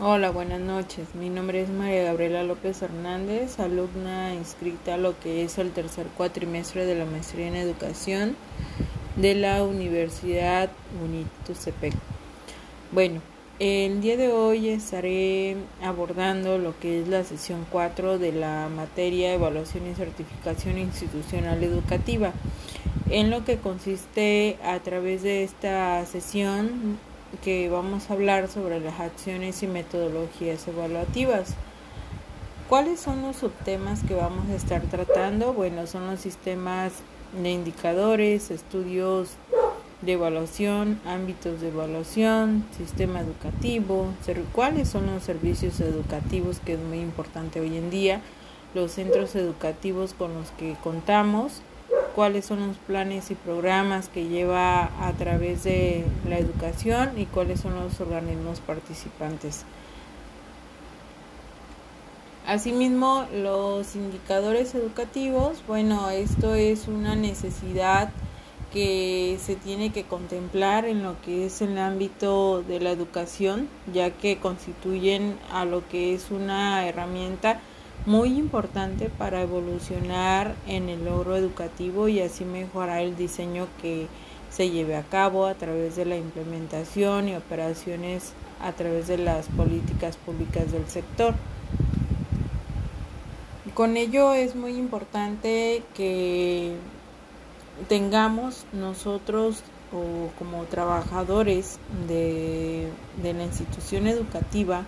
Hola, 0.00 0.32
buenas 0.32 0.58
noches. 0.58 1.14
Mi 1.14 1.30
nombre 1.30 1.62
es 1.62 1.68
María 1.68 2.02
Gabriela 2.02 2.42
López 2.42 2.82
Hernández, 2.82 3.60
alumna 3.60 4.34
inscrita 4.34 4.94
a 4.94 4.96
lo 4.96 5.16
que 5.20 5.44
es 5.44 5.56
el 5.56 5.70
tercer 5.70 6.08
cuatrimestre 6.16 6.84
de 6.84 6.96
la 6.96 7.04
maestría 7.04 7.46
en 7.46 7.54
educación 7.54 8.34
de 9.14 9.36
la 9.36 9.62
Universidad 9.62 10.68
UNITUCEPEC. 11.00 11.94
Bueno, 12.90 13.20
el 13.60 14.00
día 14.00 14.16
de 14.16 14.32
hoy 14.32 14.68
estaré 14.70 15.58
abordando 15.80 16.58
lo 16.58 16.76
que 16.80 17.00
es 17.00 17.06
la 17.06 17.22
sesión 17.22 17.64
4 17.70 18.18
de 18.18 18.32
la 18.32 18.68
materia 18.74 19.32
Evaluación 19.32 19.86
y 19.86 19.94
Certificación 19.94 20.76
Institucional 20.76 21.62
Educativa, 21.62 22.32
en 23.10 23.30
lo 23.30 23.44
que 23.44 23.58
consiste 23.58 24.58
a 24.64 24.80
través 24.80 25.22
de 25.22 25.44
esta 25.44 26.04
sesión 26.04 26.98
que 27.42 27.68
vamos 27.68 28.10
a 28.10 28.14
hablar 28.14 28.48
sobre 28.48 28.80
las 28.80 29.00
acciones 29.00 29.62
y 29.62 29.66
metodologías 29.66 30.66
evaluativas. 30.68 31.54
¿Cuáles 32.68 33.00
son 33.00 33.22
los 33.22 33.36
subtemas 33.36 34.02
que 34.02 34.14
vamos 34.14 34.48
a 34.48 34.54
estar 34.54 34.82
tratando? 34.82 35.52
Bueno, 35.52 35.86
son 35.86 36.06
los 36.06 36.20
sistemas 36.20 36.92
de 37.42 37.50
indicadores, 37.50 38.50
estudios 38.50 39.30
de 40.02 40.12
evaluación, 40.12 41.00
ámbitos 41.06 41.60
de 41.60 41.68
evaluación, 41.68 42.64
sistema 42.76 43.20
educativo, 43.20 44.08
cuáles 44.52 44.88
son 44.88 45.06
los 45.06 45.22
servicios 45.22 45.80
educativos, 45.80 46.60
que 46.60 46.74
es 46.74 46.78
muy 46.78 47.00
importante 47.00 47.60
hoy 47.60 47.76
en 47.76 47.90
día, 47.90 48.20
los 48.74 48.92
centros 48.92 49.34
educativos 49.34 50.14
con 50.14 50.34
los 50.34 50.50
que 50.52 50.76
contamos, 50.82 51.62
cuáles 52.14 52.44
son 52.44 52.68
los 52.68 52.76
planes 52.76 53.30
y 53.30 53.34
programas 53.34 54.08
que 54.08 54.28
lleva 54.28 54.84
a 55.06 55.12
través 55.12 55.64
de 55.64 56.04
la 56.28 56.38
educación 56.38 57.18
y 57.18 57.26
cuáles 57.26 57.60
son 57.60 57.74
los 57.74 58.00
organismos 58.00 58.60
participantes. 58.60 59.64
Asimismo, 62.46 63.26
los 63.32 63.96
indicadores 63.96 64.74
educativos, 64.74 65.62
bueno, 65.66 66.10
esto 66.10 66.54
es 66.54 66.88
una 66.88 67.16
necesidad 67.16 68.10
que 68.72 69.38
se 69.40 69.56
tiene 69.56 69.92
que 69.92 70.04
contemplar 70.04 70.84
en 70.84 71.02
lo 71.02 71.20
que 71.22 71.46
es 71.46 71.62
el 71.62 71.78
ámbito 71.78 72.62
de 72.62 72.80
la 72.80 72.90
educación, 72.90 73.68
ya 73.92 74.10
que 74.10 74.38
constituyen 74.38 75.38
a 75.52 75.64
lo 75.64 75.88
que 75.88 76.14
es 76.14 76.30
una 76.30 76.86
herramienta 76.86 77.60
muy 78.06 78.38
importante 78.38 79.08
para 79.08 79.42
evolucionar 79.42 80.54
en 80.66 80.88
el 80.88 81.04
logro 81.04 81.36
educativo 81.36 82.08
y 82.08 82.20
así 82.20 82.44
mejorar 82.44 83.00
el 83.00 83.16
diseño 83.16 83.66
que 83.80 84.08
se 84.50 84.70
lleve 84.70 84.94
a 84.96 85.02
cabo 85.02 85.46
a 85.46 85.54
través 85.54 85.96
de 85.96 86.04
la 86.04 86.16
implementación 86.16 87.28
y 87.28 87.34
operaciones 87.34 88.34
a 88.60 88.72
través 88.72 89.08
de 89.08 89.18
las 89.18 89.48
políticas 89.48 90.16
públicas 90.16 90.70
del 90.70 90.86
sector. 90.86 91.34
Con 93.74 93.96
ello 93.96 94.34
es 94.34 94.54
muy 94.54 94.76
importante 94.76 95.82
que 95.94 96.76
tengamos 97.88 98.64
nosotros 98.72 99.62
o 99.92 100.30
como 100.38 100.64
trabajadores 100.64 101.78
de, 102.06 102.88
de 103.22 103.32
la 103.32 103.44
institución 103.44 104.06
educativa 104.06 104.84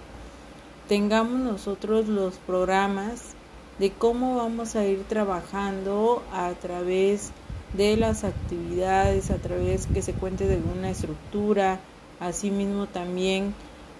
tengamos 0.88 1.40
nosotros 1.40 2.08
los 2.08 2.36
programas 2.38 3.34
de 3.78 3.90
cómo 3.90 4.36
vamos 4.36 4.76
a 4.76 4.84
ir 4.86 5.04
trabajando 5.04 6.22
a 6.32 6.50
través 6.52 7.30
de 7.74 7.96
las 7.96 8.24
actividades, 8.24 9.30
a 9.30 9.36
través 9.36 9.86
que 9.86 10.02
se 10.02 10.12
cuente 10.12 10.46
de 10.46 10.56
una 10.56 10.90
estructura, 10.90 11.80
asimismo 12.20 12.86
también 12.86 13.54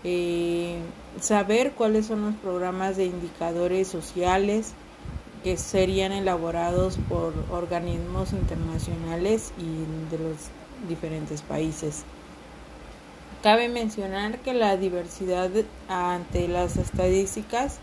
eh, 0.04 0.78
saber 1.20 1.72
cuáles 1.72 2.06
son 2.06 2.24
los 2.24 2.34
programas 2.36 2.96
de 2.96 3.06
indicadores 3.06 3.88
sociales 3.88 4.72
que 5.42 5.56
serían 5.56 6.12
elaborados 6.12 6.98
por 7.08 7.34
organismos 7.50 8.32
internacionales 8.32 9.52
y 9.58 10.10
de 10.10 10.22
los 10.22 10.36
diferentes 10.88 11.42
países. 11.42 12.04
Cabe 13.46 13.68
mencionar 13.68 14.40
que 14.40 14.54
la 14.54 14.76
diversidad 14.76 15.50
ante 15.88 16.48
las 16.48 16.76
estadísticas 16.78 17.78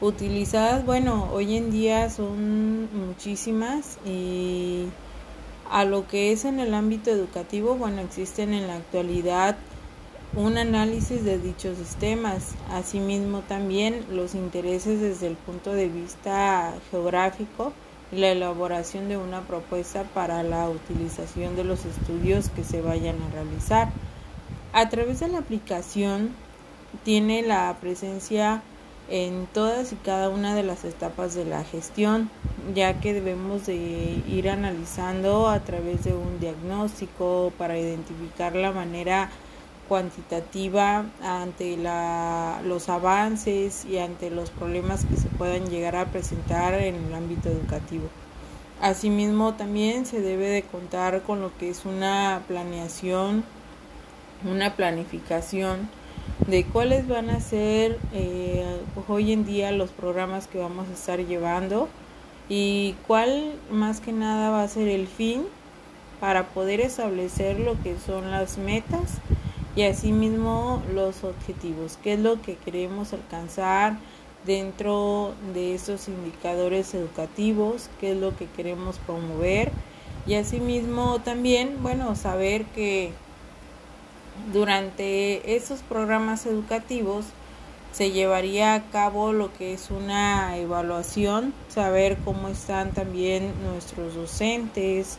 utilizadas, 0.00 0.84
bueno, 0.84 1.28
hoy 1.32 1.56
en 1.56 1.70
día 1.70 2.10
son 2.10 2.88
muchísimas 2.92 3.98
y 4.04 4.86
a 5.70 5.84
lo 5.84 6.08
que 6.08 6.32
es 6.32 6.44
en 6.44 6.58
el 6.58 6.74
ámbito 6.74 7.12
educativo, 7.12 7.76
bueno, 7.76 8.00
existen 8.00 8.52
en 8.52 8.66
la 8.66 8.74
actualidad 8.74 9.54
un 10.34 10.58
análisis 10.58 11.22
de 11.22 11.38
dichos 11.38 11.78
sistemas, 11.78 12.56
asimismo 12.72 13.42
también 13.42 14.04
los 14.10 14.34
intereses 14.34 15.00
desde 15.00 15.28
el 15.28 15.36
punto 15.36 15.74
de 15.74 15.86
vista 15.86 16.74
geográfico 16.90 17.72
y 18.10 18.16
la 18.16 18.32
elaboración 18.32 19.08
de 19.08 19.16
una 19.16 19.42
propuesta 19.42 20.02
para 20.12 20.42
la 20.42 20.68
utilización 20.68 21.54
de 21.54 21.62
los 21.62 21.84
estudios 21.84 22.48
que 22.48 22.64
se 22.64 22.80
vayan 22.80 23.22
a 23.22 23.30
realizar. 23.32 23.92
A 24.76 24.88
través 24.88 25.20
de 25.20 25.28
la 25.28 25.38
aplicación 25.38 26.30
tiene 27.04 27.42
la 27.42 27.76
presencia 27.80 28.60
en 29.08 29.46
todas 29.46 29.92
y 29.92 29.94
cada 29.94 30.30
una 30.30 30.56
de 30.56 30.64
las 30.64 30.84
etapas 30.84 31.32
de 31.36 31.44
la 31.44 31.62
gestión, 31.62 32.28
ya 32.74 32.98
que 33.00 33.14
debemos 33.14 33.66
de 33.66 33.76
ir 34.26 34.50
analizando 34.50 35.48
a 35.48 35.60
través 35.60 36.02
de 36.02 36.14
un 36.14 36.40
diagnóstico 36.40 37.52
para 37.56 37.78
identificar 37.78 38.56
la 38.56 38.72
manera 38.72 39.30
cuantitativa 39.88 41.04
ante 41.22 41.76
la, 41.76 42.60
los 42.64 42.88
avances 42.88 43.84
y 43.84 43.98
ante 43.98 44.28
los 44.28 44.50
problemas 44.50 45.04
que 45.04 45.14
se 45.14 45.28
puedan 45.28 45.70
llegar 45.70 45.94
a 45.94 46.06
presentar 46.06 46.74
en 46.74 46.96
el 46.96 47.14
ámbito 47.14 47.48
educativo. 47.48 48.08
Asimismo, 48.80 49.54
también 49.54 50.04
se 50.04 50.20
debe 50.20 50.48
de 50.48 50.64
contar 50.64 51.22
con 51.22 51.40
lo 51.40 51.56
que 51.58 51.70
es 51.70 51.84
una 51.84 52.42
planeación 52.48 53.44
una 54.44 54.74
planificación 54.74 55.88
de 56.46 56.64
cuáles 56.64 57.08
van 57.08 57.30
a 57.30 57.40
ser 57.40 57.98
eh, 58.12 58.64
hoy 59.08 59.32
en 59.32 59.44
día 59.44 59.72
los 59.72 59.90
programas 59.90 60.46
que 60.46 60.58
vamos 60.58 60.88
a 60.88 60.92
estar 60.92 61.20
llevando 61.20 61.88
y 62.48 62.94
cuál 63.06 63.54
más 63.70 64.00
que 64.00 64.12
nada 64.12 64.50
va 64.50 64.62
a 64.62 64.68
ser 64.68 64.88
el 64.88 65.06
fin 65.06 65.44
para 66.20 66.48
poder 66.48 66.80
establecer 66.80 67.60
lo 67.60 67.80
que 67.82 67.96
son 67.98 68.30
las 68.30 68.58
metas 68.58 69.18
y 69.76 69.82
asimismo 69.82 70.82
los 70.92 71.24
objetivos, 71.24 71.98
qué 72.02 72.14
es 72.14 72.20
lo 72.20 72.40
que 72.40 72.56
queremos 72.56 73.12
alcanzar 73.12 73.96
dentro 74.46 75.34
de 75.54 75.74
estos 75.74 76.08
indicadores 76.08 76.94
educativos, 76.94 77.88
qué 78.00 78.12
es 78.12 78.18
lo 78.18 78.36
que 78.36 78.46
queremos 78.46 78.98
promover 78.98 79.72
y 80.26 80.34
asimismo 80.34 81.20
también, 81.20 81.82
bueno, 81.82 82.14
saber 82.14 82.64
que 82.66 83.12
durante 84.52 85.56
esos 85.56 85.80
programas 85.80 86.46
educativos 86.46 87.24
se 87.92 88.10
llevaría 88.10 88.74
a 88.74 88.82
cabo 88.90 89.32
lo 89.32 89.52
que 89.52 89.72
es 89.72 89.90
una 89.90 90.56
evaluación, 90.58 91.54
saber 91.68 92.18
cómo 92.24 92.48
están 92.48 92.92
también 92.92 93.52
nuestros 93.62 94.16
docentes, 94.16 95.18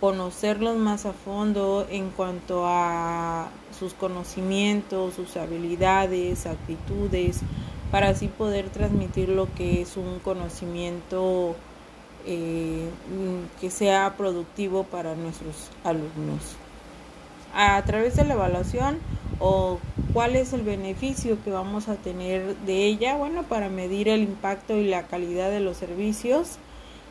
conocerlos 0.00 0.76
más 0.76 1.06
a 1.06 1.12
fondo 1.12 1.86
en 1.88 2.10
cuanto 2.10 2.64
a 2.66 3.48
sus 3.78 3.94
conocimientos, 3.94 5.14
sus 5.14 5.36
habilidades, 5.36 6.46
actitudes, 6.46 7.40
para 7.92 8.08
así 8.08 8.26
poder 8.26 8.68
transmitir 8.70 9.28
lo 9.28 9.52
que 9.54 9.82
es 9.82 9.96
un 9.96 10.18
conocimiento 10.18 11.54
eh, 12.26 12.88
que 13.60 13.70
sea 13.70 14.16
productivo 14.16 14.82
para 14.82 15.14
nuestros 15.14 15.70
alumnos 15.84 16.56
a 17.54 17.82
través 17.84 18.16
de 18.16 18.24
la 18.24 18.34
evaluación 18.34 18.98
o 19.40 19.78
cuál 20.12 20.36
es 20.36 20.52
el 20.52 20.62
beneficio 20.62 21.38
que 21.44 21.50
vamos 21.50 21.88
a 21.88 21.96
tener 21.96 22.56
de 22.56 22.86
ella, 22.86 23.16
bueno, 23.16 23.44
para 23.44 23.68
medir 23.68 24.08
el 24.08 24.22
impacto 24.22 24.76
y 24.76 24.88
la 24.88 25.06
calidad 25.06 25.50
de 25.50 25.60
los 25.60 25.76
servicios 25.76 26.58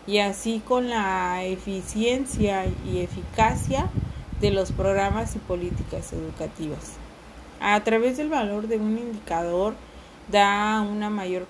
y 0.06 0.20
así 0.20 0.62
con 0.66 0.90
la 0.90 1.44
eficiencia 1.44 2.66
y 2.86 3.00
eficacia 3.00 3.90
de 4.42 4.52
los 4.52 4.72
programas 4.72 5.36
y 5.36 5.40
políticas 5.40 6.14
educativas. 6.14 6.94
A 7.60 7.84
través 7.84 8.18
del 8.18 8.30
valor 8.30 8.68
de 8.68 8.78
un 8.78 8.98
indicador 8.98 9.74
da 10.32 10.82
una 10.82 11.10
mayor 11.10 11.46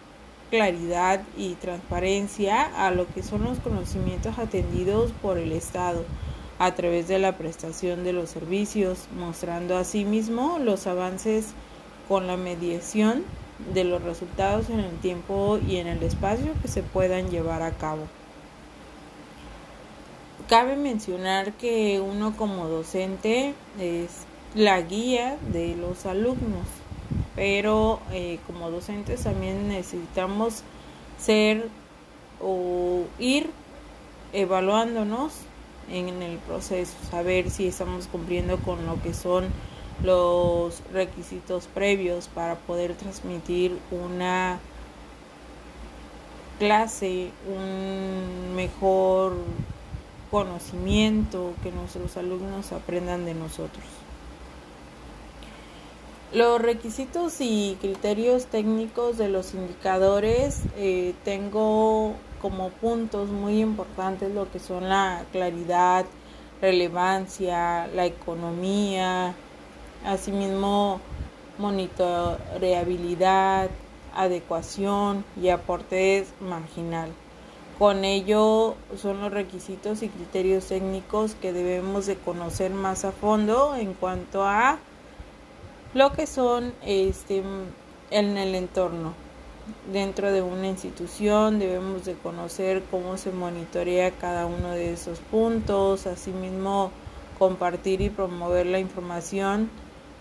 claridad 0.50 1.22
y 1.38 1.56
transparencia 1.56 2.64
a 2.86 2.92
lo 2.92 3.06
que 3.08 3.24
son 3.24 3.44
los 3.44 3.60
conocimientos 3.60 4.40
atendidos 4.40 5.12
por 5.22 5.38
el 5.38 5.52
Estado 5.52 6.06
a 6.60 6.74
través 6.76 7.08
de 7.08 7.20
la 7.20 7.38
prestación 7.38 8.04
de 8.04 8.14
los 8.14 8.30
servicios, 8.30 9.08
mostrando 9.18 9.78
asimismo 9.78 10.60
los 10.60 10.88
avances 10.88 11.48
con 12.08 12.28
la 12.28 12.38
mediación 12.38 13.24
de 13.74 13.84
los 13.84 14.02
resultados 14.04 14.70
en 14.70 14.80
el 14.80 14.98
tiempo 15.00 15.60
y 15.68 15.78
en 15.78 15.88
el 15.88 16.02
espacio 16.04 16.54
que 16.62 16.68
se 16.68 16.84
puedan 16.84 17.30
llevar 17.30 17.62
a 17.62 17.72
cabo. 17.72 18.08
Cabe 20.48 20.78
mencionar 20.78 21.54
que 21.54 22.00
uno 22.00 22.36
como 22.38 22.68
docente 22.68 23.54
es 23.80 24.10
la 24.56 24.82
guía 24.82 25.38
de 25.52 25.76
los 25.76 26.06
alumnos 26.06 26.66
pero 27.38 28.00
eh, 28.12 28.40
como 28.48 28.72
docentes 28.72 29.24
también 29.24 29.68
necesitamos 29.68 30.64
ser 31.20 31.70
o 32.42 33.04
ir 33.20 33.52
evaluándonos 34.34 35.34
en 35.90 36.22
el 36.22 36.38
proceso, 36.40 36.94
saber 37.10 37.50
si 37.50 37.68
estamos 37.68 38.08
cumpliendo 38.08 38.58
con 38.58 38.86
lo 38.86 39.02
que 39.02 39.14
son 39.14 39.46
los 40.04 40.84
requisitos 40.92 41.68
previos 41.68 42.28
para 42.28 42.56
poder 42.56 42.96
transmitir 42.96 43.78
una 43.92 44.60
clase, 46.60 47.32
un 47.48 48.56
mejor 48.56 49.38
conocimiento, 50.30 51.54
que 51.64 51.72
nuestros 51.72 52.18
alumnos 52.18 52.72
aprendan 52.72 53.26
de 53.26 53.34
nosotros. 53.34 53.86
Los 56.34 56.62
requisitos 56.62 57.40
y 57.40 57.78
criterios 57.80 58.48
técnicos 58.48 59.18
de 59.18 59.30
los 59.30 59.54
indicadores 59.54 60.60
eh, 60.76 61.14
tengo 61.24 62.16
como 62.42 62.70
puntos 62.70 63.30
muy 63.30 63.62
importantes 63.62 64.34
lo 64.34 64.52
que 64.52 64.60
son 64.60 64.90
la 64.90 65.24
claridad, 65.32 66.06
relevancia, 66.62 67.88
la 67.88 68.06
economía, 68.06 69.34
asimismo 70.06 71.00
monitoreabilidad, 71.58 73.70
adecuación 74.16 75.26
y 75.42 75.50
aporte 75.50 76.26
marginal. 76.40 77.10
Con 77.78 78.06
ello 78.06 78.76
son 79.00 79.22
los 79.22 79.32
requisitos 79.32 80.02
y 80.02 80.10
criterios 80.10 80.68
técnicos 80.68 81.36
que 81.36 81.54
debemos 81.54 82.08
de 82.08 82.16
conocer 82.16 82.72
más 82.72 83.06
a 83.06 83.12
fondo 83.12 83.76
en 83.76 83.94
cuanto 83.94 84.44
a 84.44 84.80
lo 85.94 86.12
que 86.14 86.26
son 86.26 86.74
este 86.84 87.44
en 88.10 88.38
el 88.38 88.56
entorno. 88.56 89.27
Dentro 89.92 90.32
de 90.32 90.42
una 90.42 90.68
institución 90.68 91.60
debemos 91.60 92.06
de 92.06 92.14
conocer 92.14 92.84
cómo 92.90 93.18
se 93.18 93.32
monitorea 93.32 94.12
cada 94.12 94.46
uno 94.46 94.72
de 94.72 94.94
esos 94.94 95.20
puntos, 95.20 96.08
asimismo 96.08 96.92
compartir 97.40 98.02
y 98.02 98.10
promover 98.10 98.66
la 98.66 98.80
información 98.80 99.70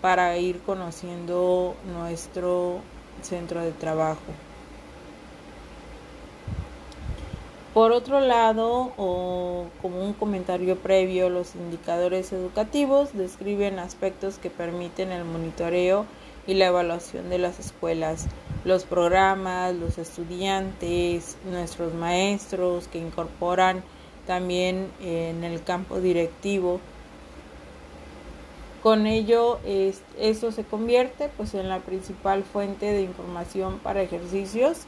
para 0.01 0.37
ir 0.37 0.59
conociendo 0.61 1.75
nuestro 1.93 2.79
centro 3.21 3.61
de 3.61 3.71
trabajo. 3.71 4.33
Por 7.73 7.91
otro 7.91 8.19
lado, 8.21 8.91
o 8.97 9.65
como 9.81 10.03
un 10.03 10.13
comentario 10.13 10.77
previo, 10.77 11.29
los 11.29 11.55
indicadores 11.55 12.33
educativos 12.33 13.13
describen 13.13 13.79
aspectos 13.79 14.39
que 14.39 14.49
permiten 14.49 15.11
el 15.11 15.25
monitoreo 15.25 16.05
y 16.47 16.53
la 16.53 16.67
evaluación 16.67 17.29
de 17.29 17.37
las 17.37 17.59
escuelas, 17.59 18.25
los 18.63 18.85
programas, 18.85 19.75
los 19.75 19.97
estudiantes, 19.97 21.37
nuestros 21.45 21.93
maestros 21.93 22.87
que 22.87 22.99
incorporan 22.99 23.83
también 24.25 24.89
en 25.01 25.43
el 25.43 25.63
campo 25.63 25.99
directivo. 25.99 26.79
Con 28.81 29.05
ello, 29.05 29.59
esto 30.17 30.51
se 30.51 30.63
convierte 30.63 31.29
pues, 31.35 31.53
en 31.53 31.67
la 31.67 31.79
principal 31.79 32.43
fuente 32.43 32.85
de 32.85 33.01
información 33.01 33.79
para 33.79 34.01
ejercicios 34.01 34.79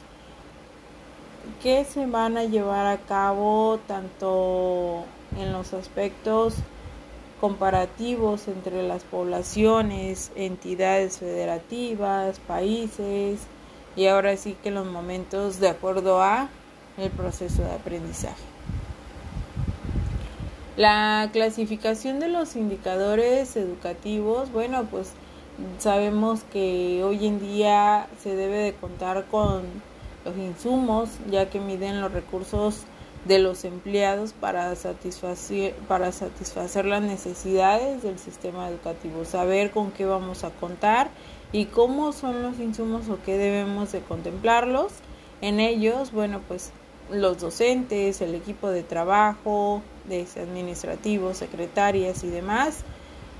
que 1.62 1.84
se 1.84 2.06
van 2.06 2.36
a 2.36 2.44
llevar 2.44 2.86
a 2.86 2.98
cabo 2.98 3.78
tanto 3.86 5.04
en 5.38 5.52
los 5.52 5.72
aspectos 5.74 6.54
comparativos 7.40 8.46
entre 8.48 8.82
las 8.82 9.02
poblaciones, 9.04 10.30
entidades 10.36 11.18
federativas, 11.18 12.38
países 12.40 13.40
y 13.96 14.06
ahora 14.06 14.36
sí 14.36 14.56
que 14.62 14.70
los 14.70 14.86
momentos 14.86 15.58
de 15.58 15.68
acuerdo 15.68 16.22
a 16.22 16.48
el 16.98 17.10
proceso 17.10 17.62
de 17.62 17.72
aprendizaje. 17.72 18.42
La 20.76 21.30
clasificación 21.32 22.20
de 22.20 22.28
los 22.28 22.56
indicadores 22.56 23.56
educativos, 23.56 24.52
bueno, 24.52 24.84
pues 24.90 25.12
sabemos 25.78 26.40
que 26.52 27.02
hoy 27.04 27.26
en 27.26 27.40
día 27.40 28.06
se 28.22 28.36
debe 28.36 28.58
de 28.58 28.74
contar 28.74 29.26
con 29.26 29.62
los 30.24 30.36
insumos, 30.36 31.10
ya 31.30 31.50
que 31.50 31.60
miden 31.60 32.00
los 32.00 32.12
recursos 32.12 32.84
de 33.24 33.38
los 33.38 33.64
empleados 33.64 34.32
para 34.32 34.74
satisfacer, 34.76 35.74
para 35.88 36.10
satisfacer 36.12 36.86
las 36.86 37.02
necesidades 37.02 38.02
del 38.02 38.18
sistema 38.18 38.68
educativo, 38.68 39.24
saber 39.24 39.70
con 39.70 39.90
qué 39.90 40.06
vamos 40.06 40.44
a 40.44 40.50
contar 40.50 41.10
y 41.52 41.66
cómo 41.66 42.12
son 42.12 42.42
los 42.42 42.58
insumos 42.58 43.08
o 43.08 43.18
qué 43.24 43.36
debemos 43.36 43.92
de 43.92 44.00
contemplarlos. 44.00 44.92
En 45.42 45.60
ellos, 45.60 46.12
bueno, 46.12 46.40
pues 46.48 46.70
los 47.10 47.40
docentes, 47.40 48.20
el 48.20 48.34
equipo 48.34 48.70
de 48.70 48.82
trabajo, 48.82 49.82
de 50.08 50.26
administrativos, 50.36 51.36
secretarias 51.36 52.24
y 52.24 52.28
demás, 52.28 52.84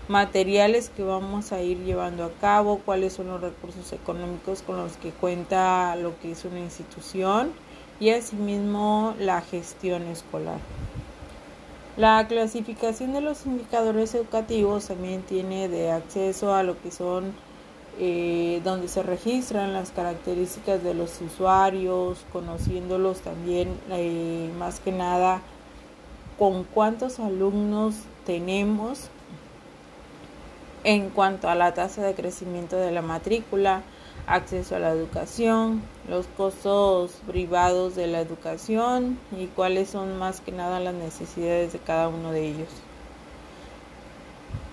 materiales 0.08 0.90
que 0.90 1.04
vamos 1.04 1.52
a 1.52 1.62
ir 1.62 1.78
llevando 1.84 2.24
a 2.24 2.32
cabo, 2.40 2.80
cuáles 2.84 3.12
son 3.12 3.28
los 3.28 3.40
recursos 3.40 3.92
económicos 3.92 4.62
con 4.62 4.76
los 4.76 4.96
que 4.96 5.10
cuenta 5.10 5.94
lo 5.96 6.18
que 6.20 6.32
es 6.32 6.44
una 6.44 6.58
institución 6.58 7.52
y 8.00 8.10
asimismo 8.10 9.14
la 9.18 9.42
gestión 9.42 10.02
escolar. 10.08 10.58
La 11.96 12.26
clasificación 12.26 13.12
de 13.12 13.20
los 13.20 13.44
indicadores 13.44 14.14
educativos 14.14 14.86
también 14.86 15.22
tiene 15.22 15.68
de 15.68 15.92
acceso 15.92 16.54
a 16.54 16.62
lo 16.62 16.80
que 16.80 16.90
son 16.90 17.34
eh, 17.98 18.62
donde 18.64 18.88
se 18.88 19.02
registran 19.02 19.74
las 19.74 19.90
características 19.90 20.82
de 20.82 20.94
los 20.94 21.20
usuarios, 21.20 22.24
conociéndolos 22.32 23.20
también 23.20 23.68
eh, 23.90 24.50
más 24.58 24.80
que 24.80 24.92
nada 24.92 25.42
con 26.38 26.64
cuántos 26.64 27.20
alumnos 27.20 27.94
tenemos 28.24 29.10
en 30.84 31.10
cuanto 31.10 31.50
a 31.50 31.54
la 31.54 31.74
tasa 31.74 32.02
de 32.02 32.14
crecimiento 32.14 32.76
de 32.76 32.92
la 32.92 33.02
matrícula, 33.02 33.82
acceso 34.26 34.76
a 34.76 34.78
la 34.78 34.90
educación, 34.90 35.82
los 36.08 36.26
costos 36.36 37.12
privados 37.26 37.94
de 37.94 38.06
la 38.06 38.20
educación 38.20 39.18
y 39.38 39.46
cuáles 39.46 39.90
son 39.90 40.18
más 40.18 40.40
que 40.40 40.52
nada 40.52 40.80
las 40.80 40.94
necesidades 40.94 41.72
de 41.72 41.78
cada 41.78 42.08
uno 42.08 42.32
de 42.32 42.48
ellos. 42.48 42.68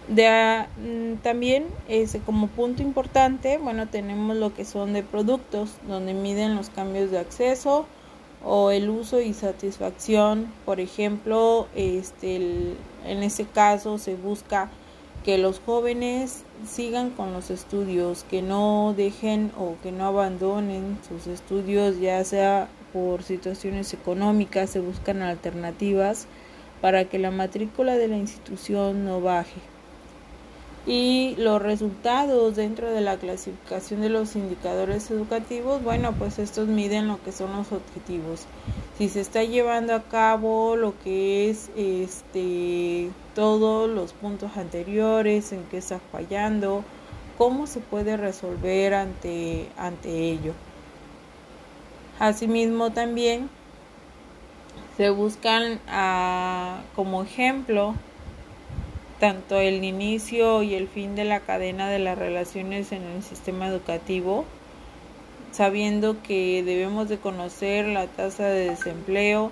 De, 0.07 0.65
mm, 0.77 1.17
también 1.21 1.65
como 2.25 2.47
punto 2.47 2.81
importante, 2.81 3.57
bueno, 3.57 3.87
tenemos 3.87 4.37
lo 4.37 4.53
que 4.53 4.63
son 4.63 4.93
de 4.93 5.03
productos, 5.03 5.71
donde 5.87 6.13
miden 6.13 6.55
los 6.55 6.69
cambios 6.69 7.11
de 7.11 7.19
acceso 7.19 7.85
o 8.45 8.71
el 8.71 8.89
uso 8.89 9.19
y 9.19 9.33
satisfacción. 9.33 10.51
Por 10.65 10.79
ejemplo, 10.79 11.67
este, 11.75 12.37
en 13.05 13.23
este 13.23 13.45
caso 13.45 13.97
se 13.97 14.15
busca 14.15 14.69
que 15.25 15.37
los 15.37 15.59
jóvenes 15.59 16.43
sigan 16.65 17.11
con 17.11 17.33
los 17.33 17.49
estudios, 17.49 18.25
que 18.29 18.41
no 18.41 18.93
dejen 18.95 19.51
o 19.57 19.75
que 19.83 19.91
no 19.91 20.05
abandonen 20.05 20.97
sus 21.07 21.27
estudios, 21.27 21.99
ya 21.99 22.23
sea 22.23 22.69
por 22.93 23.23
situaciones 23.23 23.93
económicas, 23.93 24.69
se 24.69 24.79
buscan 24.79 25.21
alternativas 25.21 26.27
para 26.81 27.05
que 27.05 27.19
la 27.19 27.31
matrícula 27.31 27.95
de 27.97 28.07
la 28.07 28.17
institución 28.17 29.05
no 29.05 29.21
baje 29.21 29.76
y 30.87 31.35
los 31.37 31.61
resultados 31.61 32.55
dentro 32.55 32.89
de 32.89 33.01
la 33.01 33.17
clasificación 33.17 33.99
de 33.99 34.07
los 34.07 34.37
indicadores 34.37 35.11
educativos, 35.11 35.83
bueno, 35.83 36.13
pues 36.13 36.39
estos 36.39 36.69
miden 36.69 37.09
lo 37.09 37.21
que 37.21 37.33
son 37.33 37.53
los 37.57 37.73
objetivos. 37.73 38.45
Si 38.97 39.09
se 39.09 39.19
está 39.19 39.43
llevando 39.43 39.93
a 39.93 40.03
cabo 40.03 40.77
lo 40.77 40.97
que 41.03 41.49
es 41.49 41.69
este 41.75 43.09
todos 43.35 43.89
los 43.89 44.13
puntos 44.13 44.55
anteriores, 44.55 45.51
en 45.51 45.65
qué 45.65 45.79
está 45.79 45.99
fallando, 45.99 46.85
cómo 47.37 47.67
se 47.67 47.81
puede 47.81 48.15
resolver 48.15 48.93
ante 48.93 49.67
ante 49.77 50.31
ello. 50.31 50.53
Asimismo 52.17 52.91
también 52.91 53.49
se 54.95 55.09
buscan 55.09 55.81
ah, 55.89 56.79
como 56.95 57.23
ejemplo 57.23 57.93
tanto 59.19 59.59
el 59.59 59.83
inicio 59.83 60.63
y 60.63 60.75
el 60.75 60.87
fin 60.87 61.15
de 61.15 61.25
la 61.25 61.39
cadena 61.39 61.89
de 61.89 61.99
las 61.99 62.17
relaciones 62.17 62.91
en 62.91 63.03
el 63.03 63.23
sistema 63.23 63.67
educativo, 63.67 64.45
sabiendo 65.51 66.21
que 66.21 66.63
debemos 66.63 67.09
de 67.09 67.17
conocer 67.17 67.87
la 67.87 68.07
tasa 68.07 68.45
de 68.45 68.69
desempleo, 68.69 69.51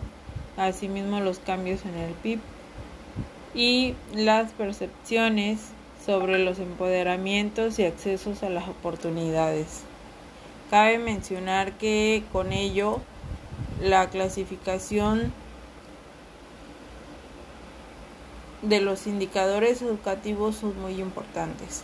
asimismo 0.57 1.19
los 1.19 1.39
cambios 1.39 1.83
en 1.85 1.95
el 1.95 2.13
PIB 2.13 2.39
y 3.55 3.95
las 4.13 4.51
percepciones 4.51 5.59
sobre 6.05 6.37
los 6.37 6.59
empoderamientos 6.59 7.79
y 7.79 7.85
accesos 7.85 8.43
a 8.43 8.49
las 8.49 8.67
oportunidades. 8.67 9.81
Cabe 10.69 10.99
mencionar 10.99 11.73
que 11.73 12.23
con 12.31 12.51
ello 12.51 13.01
la 13.81 14.09
clasificación 14.09 15.33
de 18.67 18.81
los 18.81 19.07
indicadores 19.07 19.81
educativos 19.81 20.55
son 20.55 20.79
muy 20.81 20.99
importantes. 21.01 21.83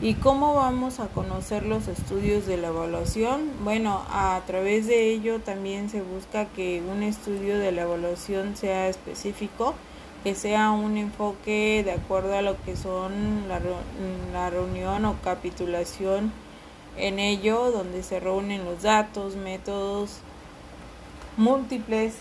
¿Y 0.00 0.14
cómo 0.14 0.54
vamos 0.54 1.00
a 1.00 1.06
conocer 1.08 1.64
los 1.64 1.88
estudios 1.88 2.46
de 2.46 2.56
la 2.56 2.68
evaluación? 2.68 3.50
Bueno, 3.62 4.02
a 4.10 4.40
través 4.46 4.86
de 4.86 5.10
ello 5.10 5.40
también 5.40 5.88
se 5.88 6.02
busca 6.02 6.46
que 6.46 6.82
un 6.82 7.02
estudio 7.02 7.58
de 7.58 7.72
la 7.72 7.82
evaluación 7.82 8.56
sea 8.56 8.88
específico, 8.88 9.74
que 10.22 10.34
sea 10.34 10.72
un 10.72 10.96
enfoque 10.98 11.82
de 11.84 11.92
acuerdo 11.92 12.36
a 12.36 12.42
lo 12.42 12.60
que 12.64 12.76
son 12.76 13.48
la, 13.48 13.60
la 14.32 14.50
reunión 14.50 15.04
o 15.04 15.16
capitulación 15.22 16.32
en 16.96 17.18
ello, 17.18 17.70
donde 17.70 18.02
se 18.02 18.20
reúnen 18.20 18.64
los 18.64 18.82
datos, 18.82 19.36
métodos 19.36 20.20
múltiples 21.36 22.14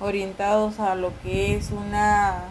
orientados 0.00 0.80
a 0.80 0.94
lo 0.94 1.12
que 1.22 1.56
es 1.56 1.70
una 1.70 2.44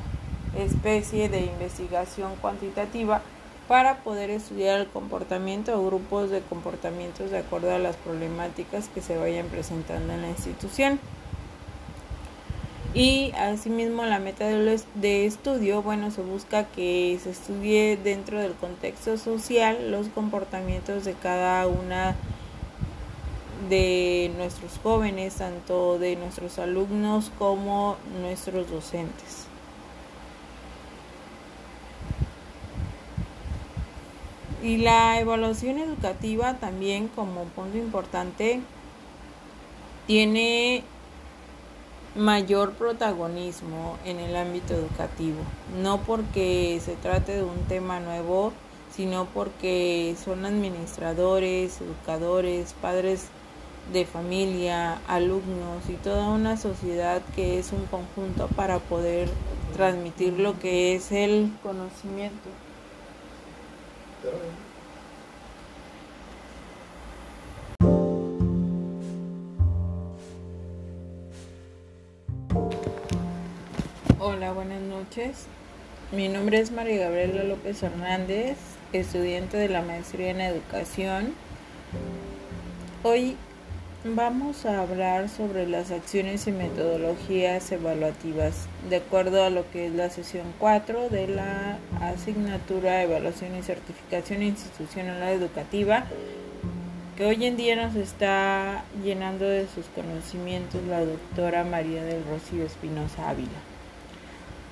especie 0.57 1.29
de 1.29 1.41
investigación 1.41 2.35
cuantitativa 2.41 3.21
para 3.67 3.97
poder 3.97 4.29
estudiar 4.29 4.81
el 4.81 4.87
comportamiento 4.87 5.79
o 5.79 5.85
grupos 5.85 6.29
de 6.29 6.41
comportamientos 6.41 7.31
de 7.31 7.39
acuerdo 7.39 7.73
a 7.73 7.79
las 7.79 7.95
problemáticas 7.95 8.89
que 8.89 9.01
se 9.01 9.17
vayan 9.17 9.47
presentando 9.47 10.13
en 10.13 10.21
la 10.21 10.29
institución. 10.29 10.99
Y 12.93 13.31
asimismo 13.31 14.05
la 14.05 14.19
meta 14.19 14.45
de 14.45 15.25
estudio, 15.25 15.81
bueno, 15.81 16.11
se 16.11 16.21
busca 16.21 16.65
que 16.65 17.17
se 17.23 17.31
estudie 17.31 17.97
dentro 17.97 18.39
del 18.39 18.53
contexto 18.53 19.17
social 19.17 19.89
los 19.89 20.09
comportamientos 20.09 21.03
de 21.03 21.13
cada 21.13 21.65
una 21.65 22.15
de 23.67 24.31
nuestros 24.37 24.77
jóvenes, 24.83 25.35
tanto 25.35 25.97
de 25.97 26.17
nuestros 26.17 26.59
alumnos 26.59 27.31
como 27.39 27.95
nuestros 28.21 28.69
docentes. 28.69 29.47
Y 34.63 34.77
la 34.77 35.19
evaluación 35.19 35.77
educativa 35.77 36.53
también 36.53 37.09
como 37.09 37.43
punto 37.43 37.77
importante 37.77 38.61
tiene 40.07 40.85
mayor 42.15 42.71
protagonismo 42.71 43.97
en 44.05 44.19
el 44.19 44.37
ámbito 44.37 44.73
educativo, 44.73 45.39
no 45.81 45.99
porque 46.03 46.79
se 46.81 46.95
trate 46.95 47.33
de 47.35 47.43
un 47.43 47.59
tema 47.67 47.99
nuevo, 47.99 48.53
sino 48.95 49.25
porque 49.25 50.15
son 50.23 50.45
administradores, 50.45 51.81
educadores, 51.81 52.73
padres 52.81 53.25
de 53.91 54.05
familia, 54.05 55.01
alumnos 55.09 55.89
y 55.89 55.95
toda 55.95 56.29
una 56.29 56.55
sociedad 56.55 57.21
que 57.35 57.59
es 57.59 57.73
un 57.73 57.85
conjunto 57.87 58.47
para 58.55 58.79
poder 58.79 59.27
transmitir 59.73 60.39
lo 60.39 60.57
que 60.57 60.95
es 60.95 61.11
el 61.11 61.51
conocimiento. 61.61 62.49
Hola, 74.19 74.53
buenas 74.53 74.81
noches. 74.81 75.47
Mi 76.13 76.29
nombre 76.29 76.59
es 76.59 76.71
María 76.71 77.09
Gabriela 77.09 77.43
López 77.43 77.83
Hernández, 77.83 78.55
estudiante 78.93 79.57
de 79.57 79.67
la 79.67 79.81
maestría 79.81 80.29
en 80.31 80.39
educación. 80.39 81.33
Hoy 83.03 83.35
vamos 84.05 84.65
a 84.65 84.81
hablar 84.81 85.29
sobre 85.29 85.65
las 85.65 85.89
acciones 85.91 86.47
y 86.47 86.51
metodologías 86.51 87.71
evaluativas, 87.71 88.67
de 88.89 88.97
acuerdo 88.97 89.43
a 89.43 89.49
lo 89.49 89.69
que 89.71 89.87
es 89.87 89.93
la 89.93 90.09
sesión 90.09 90.45
4 90.59 91.09
de 91.09 91.29
la 91.29 91.77
asignatura 92.01 93.01
Evaluación 93.01 93.55
y 93.55 93.63
Certificación 93.63 94.43
Institucional 94.43 95.23
Educativa, 95.29 96.03
que 97.15 97.25
hoy 97.25 97.45
en 97.45 97.55
día 97.55 97.77
nos 97.77 97.95
está 97.95 98.83
llenando 99.03 99.45
de 99.45 99.67
sus 99.67 99.85
conocimientos 99.85 100.83
la 100.83 101.05
doctora 101.05 101.63
María 101.63 102.03
del 102.03 102.25
Rocío 102.25 102.65
Espinosa 102.65 103.29
Ávila. 103.29 103.49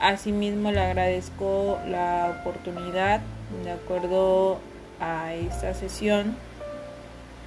Asimismo, 0.02 0.72
le 0.72 0.82
agradezco 0.82 1.80
la 1.88 2.38
oportunidad, 2.42 3.22
de 3.64 3.72
acuerdo 3.72 4.60
a 5.00 5.34
esta 5.36 5.74
sesión, 5.74 6.36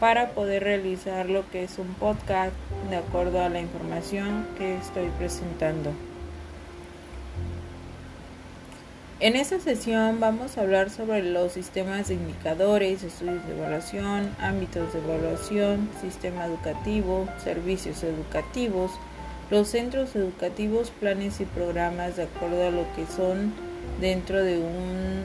para 0.04 0.32
poder 0.32 0.64
realizar 0.64 1.30
lo 1.30 1.48
que 1.48 1.64
es 1.64 1.78
un 1.78 1.94
podcast 1.94 2.52
de 2.90 2.96
acuerdo 2.96 3.42
a 3.42 3.48
la 3.48 3.58
información 3.58 4.46
que 4.58 4.76
estoy 4.76 5.08
presentando. 5.16 5.94
En 9.18 9.34
esta 9.34 9.58
sesión 9.60 10.20
vamos 10.20 10.58
a 10.58 10.60
hablar 10.60 10.90
sobre 10.90 11.22
los 11.22 11.52
sistemas 11.52 12.08
de 12.08 12.16
indicadores, 12.16 13.02
estudios 13.02 13.46
de 13.46 13.56
evaluación, 13.56 14.28
ámbitos 14.40 14.92
de 14.92 14.98
evaluación, 14.98 15.88
sistema 16.02 16.44
educativo, 16.44 17.26
servicios 17.42 18.04
educativos, 18.04 18.90
los 19.50 19.68
centros 19.68 20.14
educativos, 20.16 20.90
planes 20.90 21.40
y 21.40 21.46
programas 21.46 22.16
de 22.16 22.24
acuerdo 22.24 22.68
a 22.68 22.70
lo 22.70 22.84
que 22.94 23.06
son 23.06 23.54
dentro 24.02 24.42
de, 24.42 24.58
un, 24.58 25.24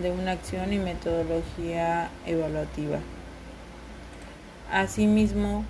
de 0.00 0.12
una 0.12 0.30
acción 0.30 0.72
y 0.72 0.78
metodología 0.78 2.10
evaluativa. 2.26 3.00
Asimismo, 4.72 5.64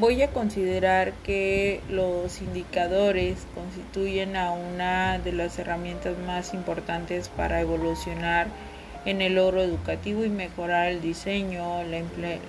voy 0.00 0.22
a 0.22 0.28
considerar 0.28 1.12
que 1.22 1.80
los 1.90 2.40
indicadores 2.40 3.46
constituyen 3.54 4.36
a 4.36 4.52
una 4.52 5.18
de 5.18 5.32
las 5.32 5.58
herramientas 5.58 6.16
más 6.26 6.54
importantes 6.54 7.28
para 7.28 7.60
evolucionar 7.60 8.46
en 9.04 9.20
el 9.20 9.34
logro 9.34 9.62
educativo 9.62 10.24
y 10.24 10.28
mejorar 10.28 10.88
el 10.88 11.02
diseño, 11.02 11.82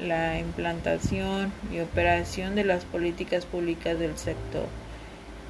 la, 0.01 0.39
implantación 0.39 1.51
y 1.71 1.79
operación 1.79 2.55
de 2.55 2.63
las 2.63 2.85
políticas 2.85 3.45
públicas 3.45 3.97
del 3.99 4.17
sector. 4.17 4.67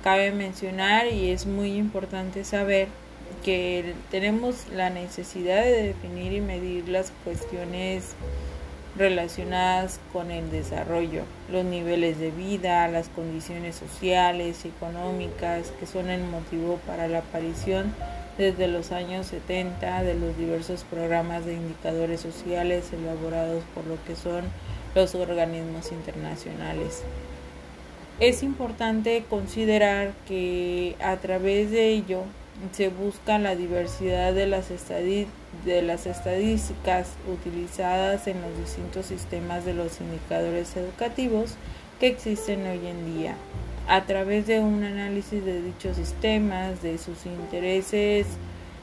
Cabe 0.03 0.31
mencionar 0.31 1.07
y 1.07 1.29
es 1.29 1.45
muy 1.45 1.73
importante 1.73 2.43
saber 2.43 2.87
que 3.43 3.93
tenemos 4.11 4.67
la 4.73 4.89
necesidad 4.89 5.63
de 5.63 5.83
definir 5.87 6.33
y 6.33 6.41
medir 6.41 6.89
las 6.89 7.11
cuestiones 7.23 8.15
relacionadas 8.95 9.99
con 10.11 10.29
el 10.29 10.51
desarrollo, 10.51 11.23
los 11.51 11.65
niveles 11.65 12.19
de 12.19 12.31
vida, 12.31 12.87
las 12.87 13.09
condiciones 13.09 13.75
sociales 13.75 14.65
y 14.65 14.67
económicas 14.67 15.71
que 15.79 15.87
son 15.87 16.09
el 16.09 16.23
motivo 16.23 16.79
para 16.85 17.07
la 17.07 17.19
aparición 17.19 17.93
desde 18.37 18.67
los 18.67 18.91
años 18.91 19.27
70 19.27 20.03
de 20.03 20.15
los 20.15 20.37
diversos 20.37 20.83
programas 20.83 21.45
de 21.45 21.53
indicadores 21.53 22.21
sociales 22.21 22.91
elaborados 22.93 23.63
por 23.73 23.85
lo 23.85 24.03
que 24.05 24.15
son 24.15 24.43
los 24.95 25.15
organismos 25.15 25.91
internacionales. 25.91 27.03
Es 28.19 28.43
importante 28.43 29.25
considerar 29.27 30.13
que 30.27 30.95
a 31.03 31.17
través 31.17 31.71
de 31.71 31.89
ello 31.89 32.23
se 32.71 32.89
busca 32.89 33.39
la 33.39 33.55
diversidad 33.55 34.33
de 34.33 34.47
las, 34.47 34.71
estadísticas 34.71 37.09
utilizadas 37.31 38.27
en 38.27 38.41
los 38.41 38.57
distintos 38.57 39.07
sistemas 39.07 39.65
de 39.65 39.73
los 39.73 39.99
indicadores 39.99 40.75
educativos 40.75 41.55
que 41.99 42.07
existen 42.07 42.65
hoy 42.67 42.87
en 42.87 43.15
día 43.15 43.35
a 43.87 44.05
través 44.05 44.47
de 44.47 44.59
un 44.59 44.83
análisis 44.83 45.43
de 45.43 45.61
dichos 45.61 45.97
sistemas, 45.97 46.81
de 46.81 46.97
sus 46.97 47.25
intereses 47.25 48.27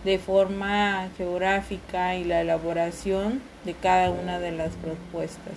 de 0.05 0.19
forma 0.19 1.09
geográfica 1.17 2.17
y 2.17 2.25
la 2.25 2.41
elaboración 2.41 3.41
de 3.65 3.75
cada 3.75 4.11
una 4.11 4.39
de 4.39 4.53
las 4.53 4.75
propuestas. 4.77 5.55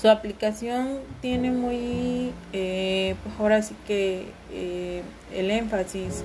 Su 0.00 0.10
aplicación 0.10 0.98
tiene 1.22 1.50
muy, 1.50 2.32
eh, 2.52 3.14
pues 3.22 3.34
ahora 3.38 3.62
sí 3.62 3.74
que 3.86 4.26
eh, 4.52 5.02
el 5.34 5.50
énfasis 5.50 6.22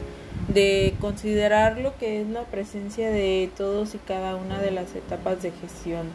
de 0.49 0.93
considerar 0.99 1.77
lo 1.77 1.97
que 1.97 2.21
es 2.21 2.27
la 2.27 2.43
presencia 2.43 3.09
de 3.09 3.49
todos 3.55 3.95
y 3.95 3.97
cada 3.99 4.35
una 4.35 4.59
de 4.59 4.71
las 4.71 4.93
etapas 4.95 5.41
de 5.41 5.51
gestión 5.51 6.07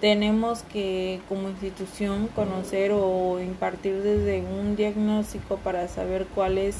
tenemos 0.00 0.62
que 0.62 1.20
como 1.28 1.50
institución 1.50 2.28
conocer 2.28 2.92
o 2.92 3.38
impartir 3.40 4.02
desde 4.02 4.40
un 4.40 4.74
diagnóstico 4.74 5.58
para 5.58 5.88
saber 5.88 6.26
cuáles 6.34 6.76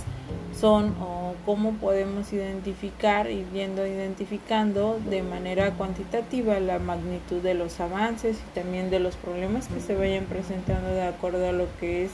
son 0.58 0.94
o 1.00 1.34
cómo 1.44 1.74
podemos 1.74 2.32
identificar 2.32 3.30
y 3.30 3.44
viendo 3.52 3.86
identificando 3.86 4.98
de 5.08 5.22
manera 5.22 5.72
cuantitativa 5.72 6.58
la 6.60 6.78
magnitud 6.78 7.42
de 7.42 7.54
los 7.54 7.78
avances 7.80 8.38
y 8.38 8.58
también 8.58 8.90
de 8.90 9.00
los 9.00 9.16
problemas 9.16 9.68
que 9.68 9.80
se 9.80 9.94
vayan 9.94 10.24
presentando 10.24 10.88
de 10.88 11.02
acuerdo 11.02 11.48
a 11.48 11.52
lo 11.52 11.66
que 11.78 12.04
es 12.04 12.10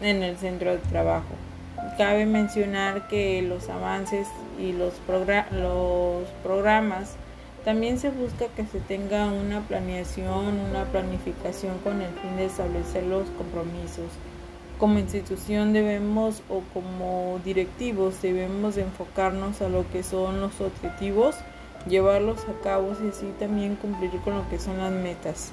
en 0.00 0.24
el 0.24 0.36
centro 0.36 0.72
de 0.72 0.78
trabajo. 0.78 1.34
Cabe 1.98 2.26
mencionar 2.26 3.06
que 3.08 3.42
los 3.42 3.68
avances 3.68 4.26
y 4.58 4.72
los, 4.72 4.94
los 5.52 6.28
programas 6.42 7.16
también 7.64 7.98
se 7.98 8.10
busca 8.10 8.46
que 8.48 8.64
se 8.66 8.80
tenga 8.80 9.26
una 9.26 9.60
planeación, 9.60 10.58
una 10.58 10.84
planificación 10.84 11.78
con 11.78 12.02
el 12.02 12.12
fin 12.14 12.36
de 12.36 12.46
establecer 12.46 13.04
los 13.04 13.28
compromisos 13.30 14.08
como 14.82 14.98
institución 14.98 15.72
debemos 15.72 16.42
o 16.48 16.60
como 16.74 17.38
directivos 17.44 18.20
debemos 18.20 18.76
enfocarnos 18.76 19.62
a 19.62 19.68
lo 19.68 19.88
que 19.92 20.02
son 20.02 20.40
los 20.40 20.60
objetivos, 20.60 21.36
llevarlos 21.88 22.40
a 22.48 22.60
cabo 22.64 22.90
y 23.00 23.10
así 23.10 23.32
también 23.38 23.76
cumplir 23.76 24.10
con 24.24 24.34
lo 24.34 24.48
que 24.50 24.58
son 24.58 24.78
las 24.78 24.90
metas. 24.90 25.52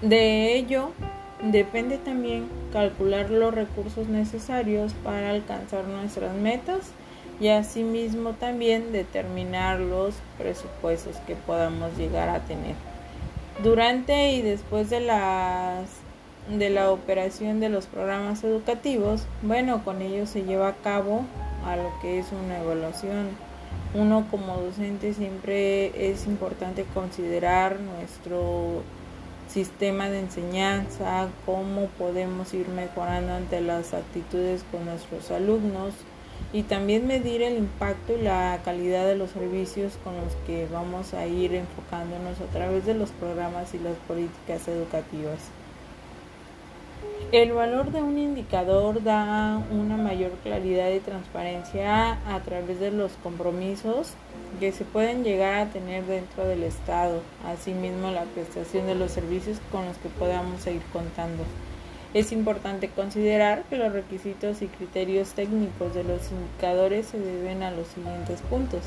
De 0.00 0.56
ello 0.56 0.92
depende 1.42 1.98
también 1.98 2.48
calcular 2.72 3.28
los 3.28 3.52
recursos 3.52 4.08
necesarios 4.08 4.94
para 5.04 5.28
alcanzar 5.28 5.84
nuestras 5.84 6.34
metas 6.34 6.90
y 7.42 7.48
asimismo 7.48 8.34
también 8.34 8.92
determinar 8.92 9.80
los 9.80 10.14
presupuestos 10.38 11.16
que 11.26 11.34
podamos 11.34 11.96
llegar 11.98 12.28
a 12.28 12.38
tener. 12.38 12.76
Durante 13.64 14.32
y 14.32 14.42
después 14.42 14.90
de 14.90 15.00
las 15.00 15.88
de 16.48 16.70
la 16.70 16.90
operación 16.90 17.58
de 17.58 17.68
los 17.68 17.86
programas 17.86 18.44
educativos, 18.44 19.26
bueno, 19.42 19.84
con 19.84 20.02
ello 20.02 20.26
se 20.26 20.44
lleva 20.44 20.68
a 20.68 20.74
cabo 20.74 21.24
a 21.66 21.76
lo 21.76 21.92
que 22.00 22.20
es 22.20 22.26
una 22.32 22.60
evaluación. 22.60 23.30
Uno 23.94 24.26
como 24.30 24.56
docente 24.58 25.12
siempre 25.12 26.10
es 26.10 26.26
importante 26.26 26.84
considerar 26.94 27.78
nuestro 27.80 28.82
sistema 29.48 30.08
de 30.08 30.20
enseñanza, 30.20 31.28
cómo 31.44 31.86
podemos 31.98 32.54
ir 32.54 32.68
mejorando 32.68 33.34
ante 33.34 33.60
las 33.60 33.94
actitudes 33.94 34.64
con 34.70 34.84
nuestros 34.84 35.30
alumnos, 35.30 35.92
y 36.52 36.64
también 36.64 37.06
medir 37.06 37.42
el 37.42 37.56
impacto 37.56 38.14
y 38.16 38.22
la 38.22 38.60
calidad 38.64 39.06
de 39.06 39.16
los 39.16 39.30
servicios 39.30 39.98
con 40.04 40.16
los 40.16 40.34
que 40.46 40.66
vamos 40.70 41.14
a 41.14 41.26
ir 41.26 41.54
enfocándonos 41.54 42.40
a 42.40 42.52
través 42.52 42.84
de 42.84 42.94
los 42.94 43.10
programas 43.10 43.72
y 43.74 43.78
las 43.78 43.96
políticas 44.08 44.68
educativas. 44.68 45.50
El 47.32 47.52
valor 47.52 47.90
de 47.92 48.02
un 48.02 48.18
indicador 48.18 49.02
da 49.02 49.58
una 49.70 49.96
mayor 49.96 50.32
claridad 50.42 50.90
y 50.90 51.00
transparencia 51.00 52.18
a 52.26 52.40
través 52.40 52.78
de 52.78 52.90
los 52.90 53.12
compromisos 53.22 54.12
que 54.60 54.70
se 54.70 54.84
pueden 54.84 55.24
llegar 55.24 55.54
a 55.54 55.70
tener 55.70 56.04
dentro 56.04 56.46
del 56.46 56.62
Estado, 56.62 57.22
asimismo 57.46 58.10
la 58.10 58.24
prestación 58.24 58.86
de 58.86 58.96
los 58.96 59.12
servicios 59.12 59.58
con 59.70 59.86
los 59.86 59.96
que 59.96 60.10
podamos 60.10 60.60
seguir 60.60 60.82
contando. 60.92 61.44
Es 62.14 62.30
importante 62.30 62.88
considerar 62.88 63.62
que 63.70 63.76
los 63.76 63.92
requisitos 63.92 64.60
y 64.60 64.66
criterios 64.66 65.30
técnicos 65.30 65.94
de 65.94 66.04
los 66.04 66.30
indicadores 66.30 67.06
se 67.06 67.18
deben 67.18 67.62
a 67.62 67.70
los 67.70 67.86
siguientes 67.88 68.40
puntos. 68.42 68.82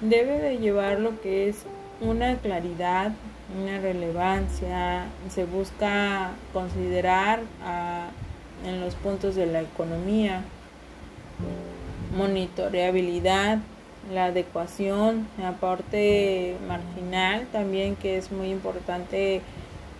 Debe 0.00 0.38
de 0.38 0.58
llevar 0.58 0.98
lo 0.98 1.20
que 1.20 1.48
es 1.48 1.64
una 2.00 2.36
claridad, 2.36 3.12
una 3.62 3.78
relevancia, 3.78 5.04
se 5.28 5.44
busca 5.44 6.32
considerar 6.54 7.40
en 8.64 8.80
los 8.80 8.94
puntos 8.94 9.34
de 9.34 9.46
la 9.46 9.60
economía, 9.60 10.42
monitoreabilidad, 12.16 13.58
la 14.12 14.26
adecuación, 14.26 15.26
aporte 15.44 16.56
marginal 16.68 17.46
también 17.52 17.96
que 17.96 18.18
es 18.18 18.30
muy 18.30 18.50
importante 18.50 19.40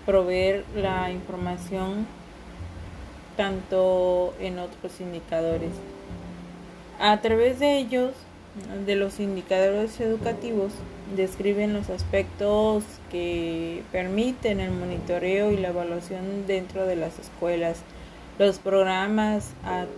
proveer 0.07 0.65
la 0.75 1.11
información 1.11 2.07
tanto 3.37 4.35
en 4.41 4.59
otros 4.59 5.01
indicadores. 5.01 5.73
A 7.01 7.21
través 7.21 7.59
de 7.59 7.79
ellos, 7.79 8.13
de 8.87 8.95
los 8.95 9.19
indicadores 9.19 9.99
educativos, 10.01 10.73
describen 11.17 11.73
los 11.73 11.91
aspectos 11.91 12.85
que 13.11 13.83
permiten 13.91 14.61
el 14.61 14.71
monitoreo 14.71 15.51
y 15.51 15.57
la 15.57 15.69
evaluación 15.69 16.47
dentro 16.47 16.87
de 16.87 16.97
las 16.97 17.19
escuelas, 17.19 17.79
los 18.39 18.59
programas 18.59 19.51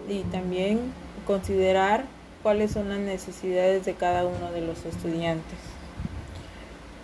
y 0.08 0.20
también 0.22 0.80
considerar 1.26 2.04
cuáles 2.46 2.70
son 2.70 2.90
las 2.90 3.00
necesidades 3.00 3.84
de 3.84 3.94
cada 3.94 4.24
uno 4.24 4.52
de 4.52 4.60
los 4.60 4.84
estudiantes. 4.84 5.58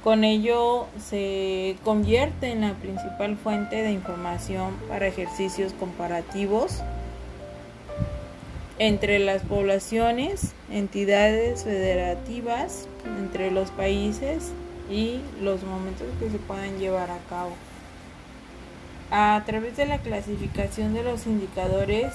Con 0.04 0.22
ello 0.22 0.86
se 1.04 1.74
convierte 1.82 2.52
en 2.52 2.60
la 2.60 2.74
principal 2.74 3.36
fuente 3.36 3.82
de 3.82 3.90
información 3.90 4.76
para 4.88 5.08
ejercicios 5.08 5.72
comparativos 5.72 6.78
entre 8.78 9.18
las 9.18 9.42
poblaciones, 9.42 10.52
entidades 10.70 11.64
federativas, 11.64 12.86
entre 13.18 13.50
los 13.50 13.72
países 13.72 14.52
y 14.88 15.18
los 15.40 15.64
momentos 15.64 16.06
que 16.20 16.30
se 16.30 16.38
puedan 16.38 16.78
llevar 16.78 17.10
a 17.10 17.18
cabo. 17.28 17.50
A 19.10 19.42
través 19.44 19.76
de 19.76 19.86
la 19.86 19.98
clasificación 19.98 20.94
de 20.94 21.02
los 21.02 21.26
indicadores 21.26 22.14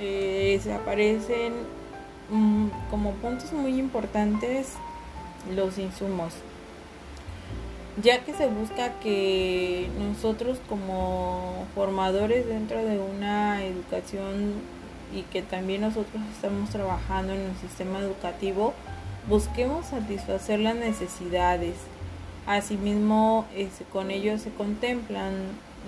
eh, 0.00 0.58
se 0.62 0.72
aparecen 0.72 1.83
como 2.90 3.12
puntos 3.12 3.52
muy 3.52 3.78
importantes 3.78 4.72
los 5.54 5.78
insumos. 5.78 6.32
Ya 8.02 8.24
que 8.24 8.34
se 8.34 8.48
busca 8.48 8.98
que 9.00 9.88
nosotros 9.98 10.58
como 10.68 11.66
formadores 11.74 12.46
dentro 12.46 12.84
de 12.84 12.98
una 12.98 13.64
educación 13.64 14.54
y 15.14 15.22
que 15.22 15.42
también 15.42 15.82
nosotros 15.82 16.22
estamos 16.34 16.70
trabajando 16.70 17.32
en 17.32 17.40
el 17.40 17.56
sistema 17.56 18.00
educativo 18.00 18.74
busquemos 19.28 19.86
satisfacer 19.86 20.60
las 20.60 20.76
necesidades. 20.76 21.76
Asimismo 22.46 23.46
este, 23.56 23.84
con 23.84 24.10
ello 24.10 24.38
se 24.38 24.50
contemplan 24.50 25.32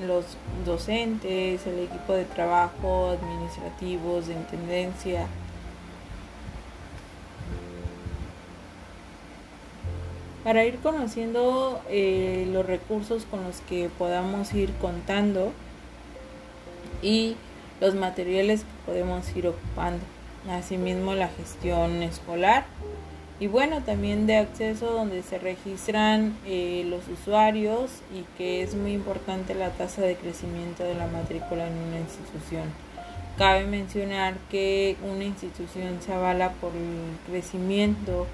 los 0.06 0.24
docentes 0.64 1.66
el 1.66 1.80
equipo 1.80 2.12
de 2.12 2.24
trabajo 2.24 3.10
administrativos 3.10 4.26
de 4.26 4.34
intendencia 4.34 5.26
para 10.46 10.64
ir 10.64 10.76
conociendo 10.76 11.82
eh, 11.90 12.48
los 12.52 12.64
recursos 12.64 13.24
con 13.28 13.42
los 13.42 13.62
que 13.62 13.90
podamos 13.98 14.54
ir 14.54 14.70
contando 14.80 15.52
y 17.02 17.34
los 17.80 17.96
materiales 17.96 18.60
que 18.60 18.92
podemos 18.92 19.28
ir 19.34 19.48
ocupando. 19.48 20.04
Asimismo 20.48 21.16
la 21.16 21.26
gestión 21.26 22.00
escolar 22.04 22.64
y 23.40 23.48
bueno 23.48 23.82
también 23.82 24.28
de 24.28 24.36
acceso 24.36 24.92
donde 24.92 25.24
se 25.24 25.40
registran 25.40 26.36
eh, 26.46 26.86
los 26.88 27.08
usuarios 27.08 27.90
y 28.14 28.22
que 28.38 28.62
es 28.62 28.76
muy 28.76 28.92
importante 28.92 29.52
la 29.52 29.70
tasa 29.70 30.02
de 30.02 30.14
crecimiento 30.14 30.84
de 30.84 30.94
la 30.94 31.08
matrícula 31.08 31.66
en 31.66 31.76
una 31.76 31.98
institución. 31.98 32.66
Cabe 33.36 33.66
mencionar 33.66 34.34
que 34.48 34.96
una 35.02 35.24
institución 35.24 35.98
se 36.02 36.12
avala 36.12 36.52
por 36.60 36.70
el 36.70 37.32
crecimiento 37.32 38.28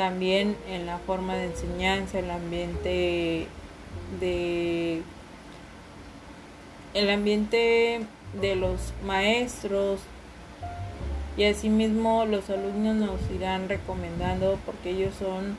también 0.00 0.56
en 0.66 0.86
la 0.86 0.96
forma 0.96 1.34
de 1.34 1.44
enseñanza, 1.44 2.20
el 2.20 2.30
ambiente 2.30 3.46
de 4.18 5.02
el 6.94 7.10
ambiente 7.10 8.00
de 8.40 8.56
los 8.56 8.94
maestros 9.04 10.00
y 11.36 11.44
asimismo 11.44 12.24
los 12.24 12.48
alumnos 12.48 12.96
nos 12.96 13.20
irán 13.30 13.68
recomendando 13.68 14.58
porque 14.64 14.92
ellos 14.92 15.12
son 15.18 15.58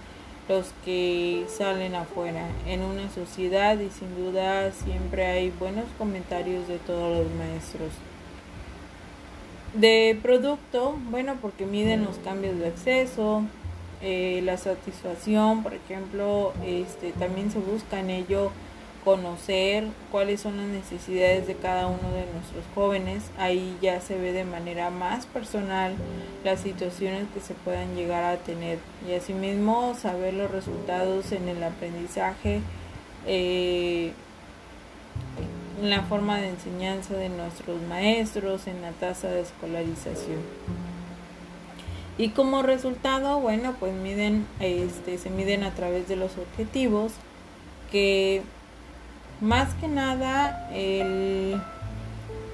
los 0.49 0.73
que 0.83 1.45
salen 1.47 1.93
afuera 1.93 2.47
en 2.65 2.81
una 2.81 3.11
sociedad 3.11 3.79
y 3.79 3.91
sin 3.91 4.15
duda 4.15 4.71
siempre 4.71 5.27
hay 5.27 5.51
buenos 5.51 5.85
comentarios 5.99 6.67
de 6.67 6.79
todos 6.79 7.15
los 7.15 7.31
maestros. 7.35 7.91
De 9.75 10.17
producto, 10.19 10.97
bueno, 11.11 11.35
porque 11.39 11.67
miden 11.67 12.05
los 12.05 12.17
cambios 12.17 12.57
de 12.57 12.69
acceso, 12.69 13.43
eh, 14.01 14.41
la 14.43 14.57
satisfacción, 14.57 15.63
por 15.63 15.73
ejemplo, 15.73 16.53
este, 16.65 17.11
también 17.11 17.51
se 17.51 17.59
busca 17.59 17.99
en 17.99 18.09
ello 18.09 18.51
conocer 19.03 19.85
cuáles 20.11 20.41
son 20.41 20.57
las 20.57 20.67
necesidades 20.67 21.47
de 21.47 21.55
cada 21.55 21.87
uno 21.87 22.11
de 22.11 22.25
nuestros 22.33 22.63
jóvenes. 22.75 23.23
Ahí 23.37 23.77
ya 23.81 24.01
se 24.01 24.17
ve 24.17 24.31
de 24.31 24.43
manera 24.43 24.89
más 24.89 25.25
personal 25.25 25.95
las 26.43 26.61
situaciones 26.61 27.25
que 27.33 27.39
se 27.39 27.53
puedan 27.53 27.95
llegar 27.95 28.23
a 28.23 28.37
tener 28.37 28.79
y 29.07 29.13
asimismo 29.13 29.95
saber 29.95 30.33
los 30.33 30.51
resultados 30.51 31.31
en 31.31 31.47
el 31.47 31.63
aprendizaje, 31.63 32.61
eh, 33.27 34.13
en 35.81 35.89
la 35.89 36.03
forma 36.03 36.37
de 36.37 36.49
enseñanza 36.49 37.15
de 37.15 37.29
nuestros 37.29 37.81
maestros, 37.83 38.67
en 38.67 38.81
la 38.81 38.91
tasa 38.91 39.29
de 39.29 39.41
escolarización. 39.41 40.39
Y 42.21 42.29
como 42.29 42.61
resultado, 42.61 43.39
bueno, 43.39 43.73
pues 43.79 43.95
miden, 43.95 44.45
este, 44.59 45.17
se 45.17 45.31
miden 45.31 45.63
a 45.63 45.71
través 45.71 46.07
de 46.07 46.15
los 46.15 46.37
objetivos, 46.37 47.13
que 47.91 48.43
más 49.39 49.73
que 49.73 49.87
nada 49.87 50.69
el, 50.71 51.59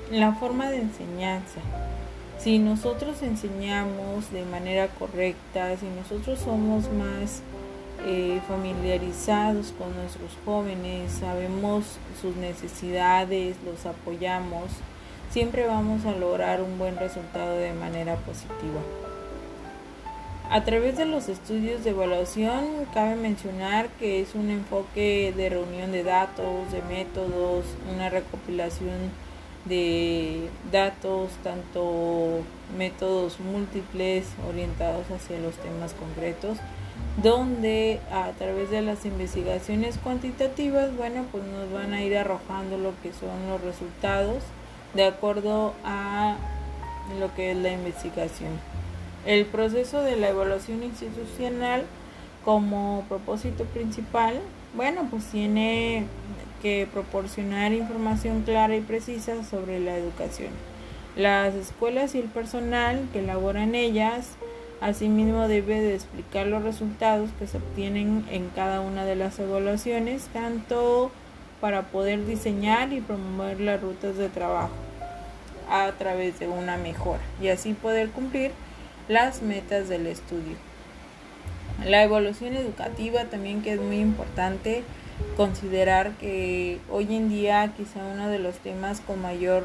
la 0.10 0.32
forma 0.36 0.70
de 0.70 0.78
enseñanza. 0.78 1.60
Si 2.40 2.60
nosotros 2.60 3.22
enseñamos 3.22 4.32
de 4.32 4.46
manera 4.46 4.88
correcta, 4.88 5.76
si 5.76 5.88
nosotros 5.88 6.40
somos 6.40 6.90
más 6.94 7.42
eh, 8.06 8.40
familiarizados 8.48 9.74
con 9.78 9.94
nuestros 9.98 10.32
jóvenes, 10.46 11.12
sabemos 11.12 11.84
sus 12.22 12.38
necesidades, 12.38 13.58
los 13.66 13.86
apoyamos, 13.86 14.70
siempre 15.30 15.68
vamos 15.68 16.06
a 16.06 16.14
lograr 16.14 16.62
un 16.62 16.78
buen 16.78 16.96
resultado 16.96 17.58
de 17.58 17.74
manera 17.74 18.16
positiva. 18.16 18.80
A 20.50 20.64
través 20.64 20.96
de 20.96 21.06
los 21.06 21.28
estudios 21.28 21.84
de 21.84 21.90
evaluación, 21.90 22.86
cabe 22.94 23.18
mencionar 23.18 23.90
que 24.00 24.22
es 24.22 24.34
un 24.34 24.50
enfoque 24.50 25.34
de 25.36 25.50
reunión 25.50 25.92
de 25.92 26.04
datos, 26.04 26.72
de 26.72 26.82
métodos, 26.84 27.66
una 27.94 28.10
recopilación 28.10 29.12
de 29.66 30.48
datos, 30.72 31.32
tanto 31.44 32.44
métodos 32.78 33.42
múltiples 33.42 34.26
orientados 34.48 35.12
hacia 35.12 35.38
los 35.38 35.56
temas 35.56 35.94
concretos, 35.94 36.58
donde 37.22 38.00
a 38.10 38.32
través 38.38 38.72
de 38.72 38.82
las 38.82 39.04
investigaciones 39.04 39.98
cuantitativas, 39.98 40.96
bueno, 40.96 41.26
pues 41.30 41.44
nos 41.44 41.70
van 41.74 41.94
a 41.94 42.02
ir 42.04 42.18
arrojando 42.18 42.78
lo 42.78 42.94
que 43.04 43.12
son 43.12 43.50
los 43.50 43.60
resultados 43.60 44.44
de 44.94 45.04
acuerdo 45.04 45.74
a 45.84 46.38
lo 47.20 47.36
que 47.36 47.52
es 47.52 47.58
la 47.58 47.74
investigación. 47.74 48.77
El 49.28 49.46
proceso 49.46 50.04
de 50.04 50.16
la 50.16 50.30
evaluación 50.30 50.84
institucional 50.84 51.84
como 52.46 53.04
propósito 53.10 53.66
principal, 53.66 54.40
bueno, 54.74 55.06
pues 55.12 55.26
tiene 55.26 56.06
que 56.62 56.88
proporcionar 56.94 57.74
información 57.74 58.44
clara 58.44 58.78
y 58.78 58.80
precisa 58.80 59.44
sobre 59.44 59.82
la 59.82 59.98
educación. 59.98 60.52
Las 61.18 61.56
escuelas 61.56 62.16
y 62.16 62.20
el 62.20 62.28
personal 62.28 63.06
que 63.12 63.22
labora 63.22 63.64
en 63.64 63.76
ellas 63.76 64.38
asimismo 64.80 65.50
debe 65.50 65.82
de 65.82 65.96
explicar 65.96 66.48
los 66.48 66.64
resultados 66.64 67.30
que 67.38 67.48
se 67.48 67.58
obtienen 67.58 68.26
en 68.32 68.48
cada 68.48 68.80
una 68.80 69.04
de 69.04 69.18
las 69.18 69.38
evaluaciones, 69.40 70.28
tanto 70.32 71.12
para 71.60 71.82
poder 71.82 72.26
diseñar 72.26 72.94
y 72.94 73.02
promover 73.02 73.60
las 73.60 73.82
rutas 73.82 74.16
de 74.16 74.30
trabajo 74.30 74.72
a 75.70 75.92
través 75.98 76.40
de 76.40 76.48
una 76.48 76.78
mejora 76.78 77.20
y 77.42 77.50
así 77.50 77.74
poder 77.74 78.10
cumplir 78.12 78.52
las 79.08 79.42
metas 79.42 79.90
del 79.90 80.08
estudio. 80.08 80.56
La 81.86 82.04
evolución 82.04 82.56
educativa 82.56 83.26
también 83.26 83.62
que 83.62 83.74
es 83.74 83.80
muy 83.80 84.00
importante 84.00 84.84
considerar 85.36 86.12
que 86.14 86.80
hoy 86.92 87.16
en 87.16 87.30
día 87.30 87.74
quizá 87.78 88.00
uno 88.14 88.30
de 88.30 88.40
los 88.40 88.56
temas 88.56 89.00
con 89.02 89.22
mayor 89.22 89.64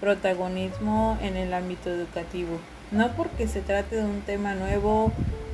protagonismo 0.00 1.18
en 1.22 1.36
el 1.36 1.54
ámbito 1.54 1.90
educativo. 1.90 2.58
No 2.90 3.12
porque 3.16 3.48
se 3.48 3.60
trate 3.60 3.96
de 3.96 4.04
un 4.04 4.20
tema 4.20 4.54
nuevo, 4.54 5.10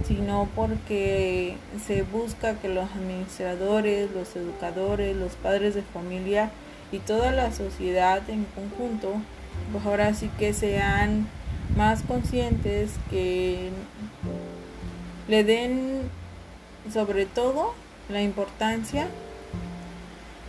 sino 0.06 0.48
porque 0.54 1.56
se 1.86 2.02
busca 2.02 2.54
que 2.54 2.68
los 2.68 2.90
administradores, 2.90 4.10
los 4.10 4.34
educadores, 4.36 5.16
los 5.16 5.36
padres 5.36 5.74
de 5.74 5.82
familia 5.82 6.50
y 6.92 6.98
toda 6.98 7.30
la 7.30 7.52
sociedad 7.52 8.20
en 8.28 8.44
conjunto, 8.44 9.14
pues 9.72 9.86
ahora 9.86 10.12
sí 10.14 10.28
que 10.38 10.52
sean 10.52 11.28
más 11.76 12.02
conscientes, 12.02 12.92
que 13.10 13.70
le 15.28 15.44
den 15.44 16.02
sobre 16.92 17.26
todo 17.26 17.74
la 18.08 18.22
importancia 18.22 19.06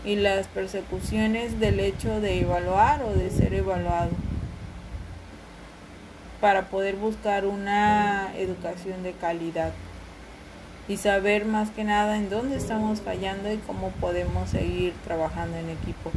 y 0.03 0.15
las 0.15 0.47
persecuciones 0.47 1.59
del 1.59 1.79
hecho 1.79 2.19
de 2.21 2.41
evaluar 2.41 3.03
o 3.03 3.13
de 3.13 3.29
ser 3.29 3.53
evaluado 3.53 4.09
para 6.39 6.67
poder 6.69 6.95
buscar 6.95 7.45
una 7.45 8.31
educación 8.35 9.03
de 9.03 9.11
calidad 9.13 9.71
y 10.87 10.97
saber 10.97 11.45
más 11.45 11.69
que 11.69 11.83
nada 11.83 12.17
en 12.17 12.29
dónde 12.29 12.57
estamos 12.57 13.01
fallando 13.01 13.51
y 13.53 13.57
cómo 13.57 13.91
podemos 14.01 14.49
seguir 14.49 14.93
trabajando 15.05 15.57
en 15.57 15.69
equipo. 15.69 16.11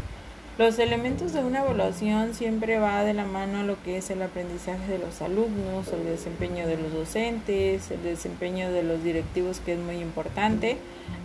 Los 0.56 0.78
elementos 0.78 1.32
de 1.32 1.42
una 1.42 1.62
evaluación 1.62 2.32
siempre 2.32 2.78
va 2.78 3.02
de 3.02 3.12
la 3.12 3.24
mano 3.24 3.58
a 3.58 3.62
lo 3.64 3.82
que 3.82 3.96
es 3.96 4.08
el 4.10 4.22
aprendizaje 4.22 4.86
de 4.86 5.00
los 5.00 5.20
alumnos, 5.20 5.88
el 5.92 6.04
desempeño 6.04 6.68
de 6.68 6.76
los 6.76 6.92
docentes, 6.92 7.90
el 7.90 8.04
desempeño 8.04 8.70
de 8.70 8.84
los 8.84 9.02
directivos 9.02 9.58
que 9.58 9.72
es 9.72 9.80
muy 9.80 9.96
importante, 9.96 10.76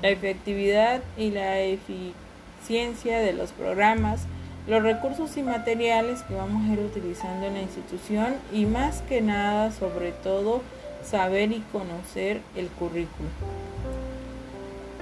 la 0.02 0.10
efectividad 0.10 1.04
y 1.16 1.30
la 1.30 1.60
eficiencia 1.60 3.20
de 3.20 3.34
los 3.34 3.52
programas, 3.52 4.22
los 4.68 4.82
recursos 4.82 5.38
y 5.38 5.44
materiales 5.44 6.24
que 6.24 6.34
vamos 6.34 6.68
a 6.68 6.74
ir 6.74 6.80
utilizando 6.80 7.46
en 7.46 7.54
la 7.54 7.62
institución 7.62 8.34
y 8.52 8.66
más 8.66 9.04
que 9.04 9.22
nada, 9.22 9.72
sobre 9.72 10.12
todo, 10.12 10.64
saber 11.04 11.52
y 11.52 11.64
conocer 11.72 12.42
el 12.56 12.68
currículo. 12.70 13.30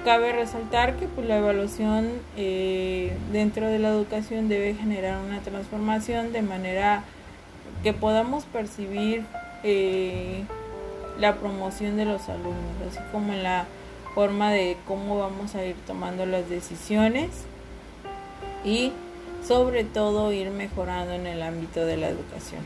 Cabe 0.04 0.32
resaltar 0.32 0.96
que 0.96 1.06
pues, 1.06 1.26
la 1.26 1.38
evaluación 1.38 2.10
eh, 2.36 3.16
dentro 3.32 3.66
de 3.66 3.78
la 3.78 3.88
educación 3.88 4.48
debe 4.48 4.74
generar 4.74 5.18
una 5.18 5.40
transformación 5.40 6.32
de 6.32 6.42
manera 6.42 7.04
que 7.82 7.92
podamos 7.92 8.44
percibir 8.44 9.24
eh, 9.64 10.44
la 11.18 11.34
promoción 11.36 11.96
de 11.96 12.04
los 12.04 12.28
alumnos, 12.28 12.76
así 12.88 13.00
como 13.10 13.32
en 13.32 13.42
la 13.42 13.66
forma 14.14 14.52
de 14.52 14.76
cómo 14.86 15.18
vamos 15.18 15.54
a 15.54 15.64
ir 15.64 15.76
tomando 15.86 16.26
las 16.26 16.48
decisiones 16.48 17.30
y 18.64 18.92
sobre 19.46 19.84
todo 19.84 20.32
ir 20.32 20.50
mejorando 20.50 21.12
en 21.12 21.26
el 21.26 21.42
ámbito 21.42 21.84
de 21.84 21.96
la 21.96 22.08
educación. 22.08 22.60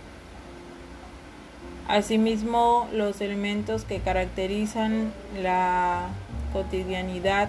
Asimismo, 1.89 2.89
los 2.93 3.21
elementos 3.21 3.85
que 3.85 4.01
caracterizan 4.01 5.13
la 5.43 6.09
cotidianidad 6.53 7.49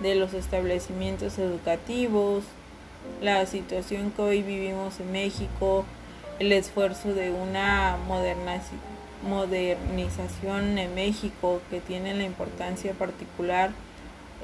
de 0.00 0.14
los 0.14 0.34
establecimientos 0.34 1.38
educativos, 1.38 2.44
la 3.20 3.46
situación 3.46 4.10
que 4.10 4.22
hoy 4.22 4.42
vivimos 4.42 5.00
en 5.00 5.12
México, 5.12 5.84
el 6.38 6.52
esfuerzo 6.52 7.14
de 7.14 7.30
una 7.30 7.96
modernización 9.26 10.78
en 10.78 10.94
México 10.94 11.60
que 11.70 11.80
tiene 11.80 12.14
la 12.14 12.24
importancia 12.24 12.92
particular, 12.92 13.70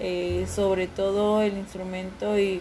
eh, 0.01 0.47
sobre 0.53 0.89
todo 0.89 1.43
el 1.43 1.57
instrumento 1.57 2.37
y 2.39 2.61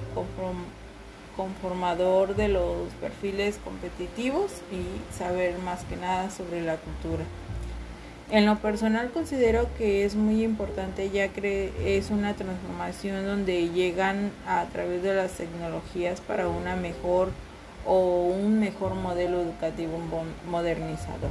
conformador 1.36 2.36
de 2.36 2.50
los 2.50 2.90
perfiles 3.02 3.60
competitivos 3.64 4.52
y 4.72 5.16
saber 5.18 5.58
más 5.60 5.84
que 5.86 5.96
nada 5.96 6.30
sobre 6.30 6.62
la 6.62 6.78
cultura. 6.78 7.24
En 8.32 8.46
lo 8.46 8.58
personal 8.58 9.12
considero 9.12 9.68
que 9.78 10.06
es 10.06 10.16
muy 10.16 10.44
importante 10.44 11.10
ya 11.12 11.28
que 11.28 11.72
es 11.98 12.10
una 12.10 12.34
transformación 12.34 13.26
donde 13.26 13.70
llegan 13.70 14.32
a 14.48 14.66
través 14.72 15.04
de 15.04 15.14
las 15.14 15.34
tecnologías 15.34 16.22
para 16.22 16.48
una 16.48 16.76
mejor 16.76 17.30
o 17.86 18.28
un 18.28 18.60
mejor 18.60 18.96
modelo 18.96 19.42
educativo 19.42 20.00
modernizador. 20.50 21.30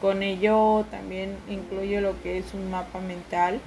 Con 0.00 0.22
ello 0.22 0.84
también 0.90 1.36
incluye 1.48 2.00
lo 2.00 2.20
que 2.22 2.38
es 2.38 2.52
un 2.52 2.70
mapa 2.70 3.00
mental 3.00 3.60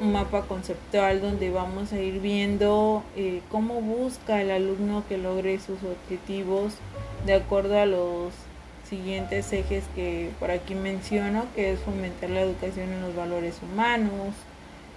un 0.00 0.12
mapa 0.12 0.42
conceptual 0.42 1.20
donde 1.20 1.50
vamos 1.50 1.92
a 1.92 1.98
ir 1.98 2.20
viendo 2.20 3.02
eh, 3.16 3.40
cómo 3.50 3.80
busca 3.80 4.40
el 4.40 4.50
alumno 4.50 5.02
que 5.08 5.18
logre 5.18 5.58
sus 5.58 5.78
objetivos 5.82 6.74
de 7.26 7.34
acuerdo 7.34 7.78
a 7.78 7.86
los 7.86 8.32
siguientes 8.88 9.52
ejes 9.52 9.84
que 9.94 10.30
por 10.40 10.50
aquí 10.50 10.74
menciono, 10.74 11.46
que 11.54 11.72
es 11.72 11.80
fomentar 11.80 12.30
la 12.30 12.40
educación 12.40 12.92
en 12.92 13.02
los 13.02 13.14
valores 13.14 13.56
humanos, 13.62 14.34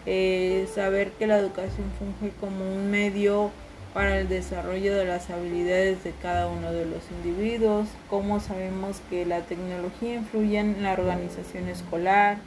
eh, 0.06 0.67
saber 0.73 1.12
que 1.12 1.27
la 1.27 1.38
educación 1.38 1.91
funge 1.99 2.34
como 2.39 2.73
un 2.73 2.89
medio 2.89 3.51
para 3.93 4.19
el 4.19 4.30
desarrollo 4.30 4.95
de 4.95 5.06
las 5.06 5.30
habilidades 5.30 6.04
de 6.04 6.13
cada 6.21 6.47
uno 6.47 6.71
de 6.71 6.86
los 6.86 7.04
individuos, 7.12 7.88
cómo 8.10 8.39
sabemos 8.39 9.01
que 9.10 9.25
la 9.25 9.41
tecnología 9.41 10.15
influye 10.15 10.58
en 10.58 10.82
la 10.82 10.93
organización 10.93 11.67
escolar, 11.67 12.38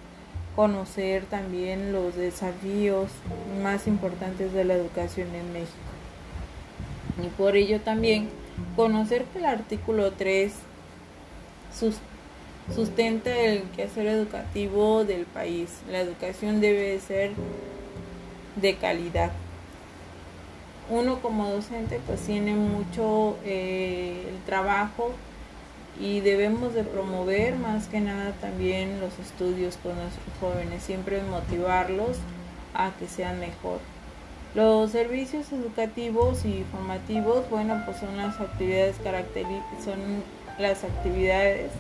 conocer 0.57 1.25
también 1.25 1.93
los 1.93 2.15
desafíos 2.17 3.11
más 3.63 3.87
importantes 3.87 4.53
de 4.53 4.65
la 4.65 4.75
educación 4.75 5.29
en 5.35 5.53
México. 5.53 5.75
Y 7.23 7.29
por 7.37 7.57
ello 7.57 7.81
también 7.81 8.29
conocer 8.75 9.25
que 9.25 9.41
el 9.41 9.45
artículo 9.45 10.13
3 10.13 10.53
sustenta 12.75 13.37
el 13.37 13.63
quehacer 13.71 14.07
educativo 14.07 15.05
del 15.05 15.27
país. 15.27 15.71
La 15.91 16.01
educación 16.01 16.61
debe 16.61 16.99
ser 17.01 17.33
de 18.57 18.77
calidad. 18.77 19.33
Uno 20.91 21.21
como 21.21 21.49
docente 21.49 22.01
pues 22.07 22.21
tiene 22.21 22.55
mucho 22.55 23.37
eh, 23.45 24.27
el 24.29 24.45
trabajo 24.45 25.13
y 26.01 26.21
debemos 26.21 26.75
de 26.75 26.83
promover 26.83 27.57
más 27.57 27.87
que 27.87 28.01
nada 28.01 28.33
también 28.41 29.01
los 29.01 29.19
estudios 29.19 29.77
con 29.83 29.95
nuestros 29.97 30.27
jóvenes, 30.41 30.83
siempre 30.83 31.23
motivarlos 31.23 32.19
a 32.75 32.91
que 32.99 33.07
sean 33.07 33.41
mejor. 33.41 33.79
Los 34.55 34.91
servicios 34.91 35.53
educativos 35.53 36.45
y 36.45 36.65
formativos, 36.71 37.49
bueno, 37.51 37.83
pues 37.85 37.99
son 37.99 38.17
las 38.17 38.41
actividades 38.41 38.97
son 39.85 39.99
las 40.59 40.85
actividades 40.85 41.71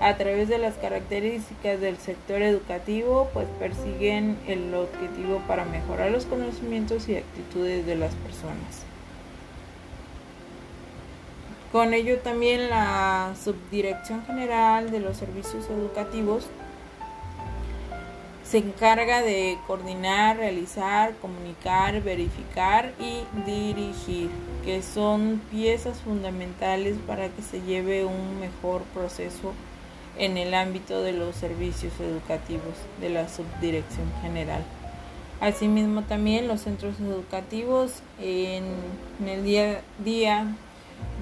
a 0.00 0.16
través 0.16 0.48
de 0.48 0.58
las 0.58 0.74
características 0.74 1.80
del 1.80 1.96
sector 1.98 2.42
educativo, 2.42 3.30
pues 3.32 3.46
persiguen 3.58 4.38
el 4.46 4.74
objetivo 4.74 5.42
para 5.46 5.64
mejorar 5.64 6.10
los 6.10 6.26
conocimientos 6.26 7.08
y 7.08 7.16
actitudes 7.16 7.86
de 7.86 7.96
las 7.96 8.14
personas. 8.14 8.84
Con 11.72 11.92
ello 11.92 12.18
también 12.18 12.70
la 12.70 13.34
Subdirección 13.42 14.24
General 14.26 14.90
de 14.90 15.00
los 15.00 15.16
Servicios 15.16 15.68
Educativos 15.68 16.46
se 18.44 18.58
encarga 18.58 19.22
de 19.22 19.58
coordinar, 19.66 20.36
realizar, 20.36 21.14
comunicar, 21.16 22.02
verificar 22.02 22.92
y 23.00 23.24
dirigir, 23.44 24.30
que 24.64 24.82
son 24.82 25.40
piezas 25.50 25.98
fundamentales 26.00 26.96
para 27.06 27.28
que 27.28 27.42
se 27.42 27.62
lleve 27.62 28.04
un 28.04 28.38
mejor 28.40 28.82
proceso 28.94 29.52
en 30.18 30.36
el 30.36 30.54
ámbito 30.54 31.02
de 31.02 31.12
los 31.12 31.34
servicios 31.34 31.92
educativos 31.98 32.74
de 33.00 33.10
la 33.10 33.28
Subdirección 33.28 34.06
General. 34.22 34.62
Asimismo 35.40 36.02
también 36.02 36.46
los 36.46 36.60
centros 36.60 37.00
educativos 37.00 38.02
en, 38.20 38.64
el 39.26 39.44
día 39.44 39.78
a 39.78 40.02
día 40.02 40.56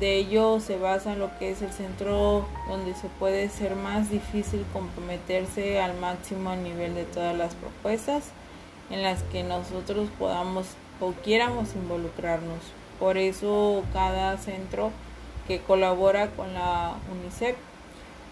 de 0.00 0.16
ello 0.16 0.58
se 0.58 0.78
basa 0.78 1.12
en 1.12 1.20
lo 1.20 1.30
que 1.38 1.50
es 1.50 1.62
el 1.62 1.72
centro 1.72 2.44
donde 2.68 2.94
se 2.94 3.08
puede 3.18 3.48
ser 3.48 3.76
más 3.76 4.10
difícil 4.10 4.64
comprometerse 4.72 5.80
al 5.80 5.96
máximo 5.98 6.56
nivel 6.56 6.94
de 6.94 7.04
todas 7.04 7.36
las 7.36 7.54
propuestas 7.54 8.24
en 8.90 9.02
las 9.02 9.22
que 9.24 9.44
nosotros 9.44 10.08
podamos 10.18 10.66
o 11.00 11.12
quieramos 11.22 11.74
involucrarnos. 11.74 12.58
Por 12.98 13.16
eso 13.16 13.84
cada 13.92 14.36
centro 14.38 14.90
que 15.46 15.60
colabora 15.60 16.30
con 16.30 16.54
la 16.54 16.94
UNICEF 17.10 17.56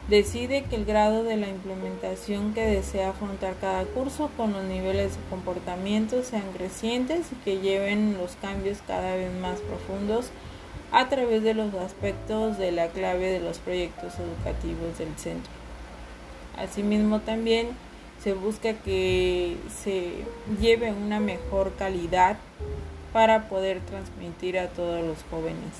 decide 0.09 0.65
que 0.65 0.77
el 0.77 0.85
grado 0.85 1.23
de 1.23 1.37
la 1.37 1.49
implementación 1.49 2.53
que 2.53 2.63
desea 2.63 3.11
afrontar 3.11 3.55
cada 3.61 3.85
curso 3.85 4.31
con 4.37 4.53
los 4.53 4.65
niveles 4.65 5.17
de 5.17 5.23
comportamiento 5.31 6.23
sean 6.25 6.51
crecientes 6.53 7.27
y 7.33 7.37
que 7.45 7.61
lleven 7.61 8.19
los 8.19 8.33
cambios 8.37 8.79
cada 8.87 9.15
vez 9.15 9.33
más 9.41 9.61
profundos 9.61 10.31
a 10.93 11.09
través 11.09 11.43
de 11.43 11.55
los 11.55 11.73
aspectos 11.75 12.59
de 12.59 12.73
la 12.73 12.89
clave 12.89 13.31
de 13.31 13.41
los 13.41 13.59
proyectos 13.59 14.15
educativos 14.19 14.99
del 14.99 15.15
centro. 15.17 15.53
Asimismo 16.57 17.21
también 17.21 17.69
se 18.23 18.35
busca 18.35 18.75
que 18.75 19.57
se 19.83 20.13
lleve 20.61 20.93
una 20.93 21.21
mejor 21.21 21.73
calidad 21.77 22.37
para 23.13 23.49
poder 23.49 23.81
transmitir 23.81 24.59
a 24.59 24.69
todos 24.69 25.05
los 25.05 25.19
jóvenes. 25.31 25.73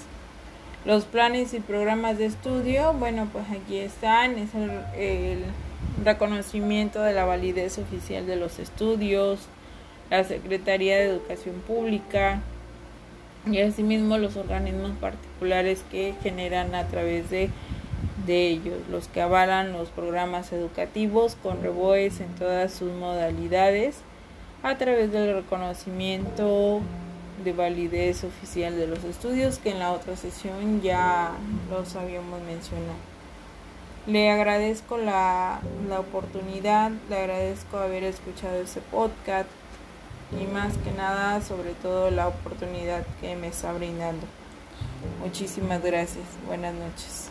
Los 0.85 1.05
planes 1.05 1.53
y 1.53 1.61
programas 1.61 2.17
de 2.17 2.27
estudio, 2.27 2.95
bueno, 2.95 3.29
pues 3.31 3.45
aquí 3.51 3.79
están, 3.79 4.39
es 4.39 4.51
el, 4.55 5.45
reconocimiento 6.03 7.03
de 7.03 7.13
la 7.13 7.27
validez 7.27 7.77
oficial 7.77 8.27
de 8.27 8.37
los 8.37 8.59
estudios, 8.59 9.41
la 10.09 10.25
Secretaría 10.25 10.97
de 10.97 11.05
Educación 11.05 11.57
Pública, 11.67 12.41
y 13.47 13.61
asimismo 13.61 14.19
los 14.19 14.37
organismos 14.37 14.93
particulares 15.01 15.85
que 15.91 16.15
generan 16.23 16.75
a 16.75 16.87
través 16.89 17.31
de, 17.31 17.51
de 18.27 18.49
ellos, 18.49 18.79
los 18.91 19.09
que 19.09 19.23
avalan 19.23 19.73
los 19.73 19.89
programas 19.89 20.53
educativos 20.53 21.37
con 21.43 21.63
reboes 21.63 22.21
en 22.21 22.35
todas 22.35 22.73
sus 22.73 22.93
modalidades 22.93 23.99
a 24.63 24.77
través 24.77 25.11
del 25.11 25.35
reconocimiento 25.35 26.81
de 27.43 27.53
validez 27.53 28.25
oficial 28.25 28.77
de 28.77 28.87
los 28.87 29.03
estudios 29.05 29.59
que 29.59 29.71
en 29.71 29.79
la 29.79 29.93
otra 29.93 30.17
sesión 30.17 30.83
ya 30.83 31.33
los 31.71 31.97
habíamos 31.97 32.43
mencionado. 32.43 33.11
Le 34.07 34.31
agradezco 34.31 34.99
la, 34.99 35.61
la 35.89 36.01
oportunidad, 36.01 36.91
le 37.09 37.17
agradezco 37.17 37.79
haber 37.79 38.05
escuchado 38.05 38.61
ese 38.61 38.81
podcast 38.81 39.49
y 40.39 40.47
más 40.47 40.77
que 40.79 40.93
nada 40.93 41.41
sobre 41.43 41.73
todo 41.73 42.11
la 42.11 42.29
oportunidad 42.29 43.05
que 43.21 43.37
me 43.37 43.49
está 43.49 43.73
brindando. 43.73 44.27
Muchísimas 45.21 45.83
gracias. 45.83 46.25
Buenas 46.47 46.75
noches. 46.75 47.31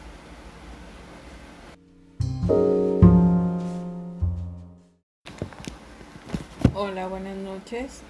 Hola, 6.73 7.07
buenas 7.07 7.38
noches. 7.38 8.01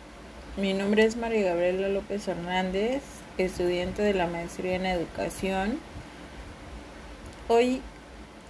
Mi 0.58 0.74
nombre 0.74 1.04
es 1.04 1.16
María 1.16 1.50
Gabriela 1.50 1.90
López 1.90 2.28
Hernández, 2.28 3.02
estudiante 3.38 4.02
de 4.02 4.14
la 4.14 4.28
maestría 4.28 4.76
en 4.76 4.86
educación. 4.86 5.80
Hoy 7.48 7.82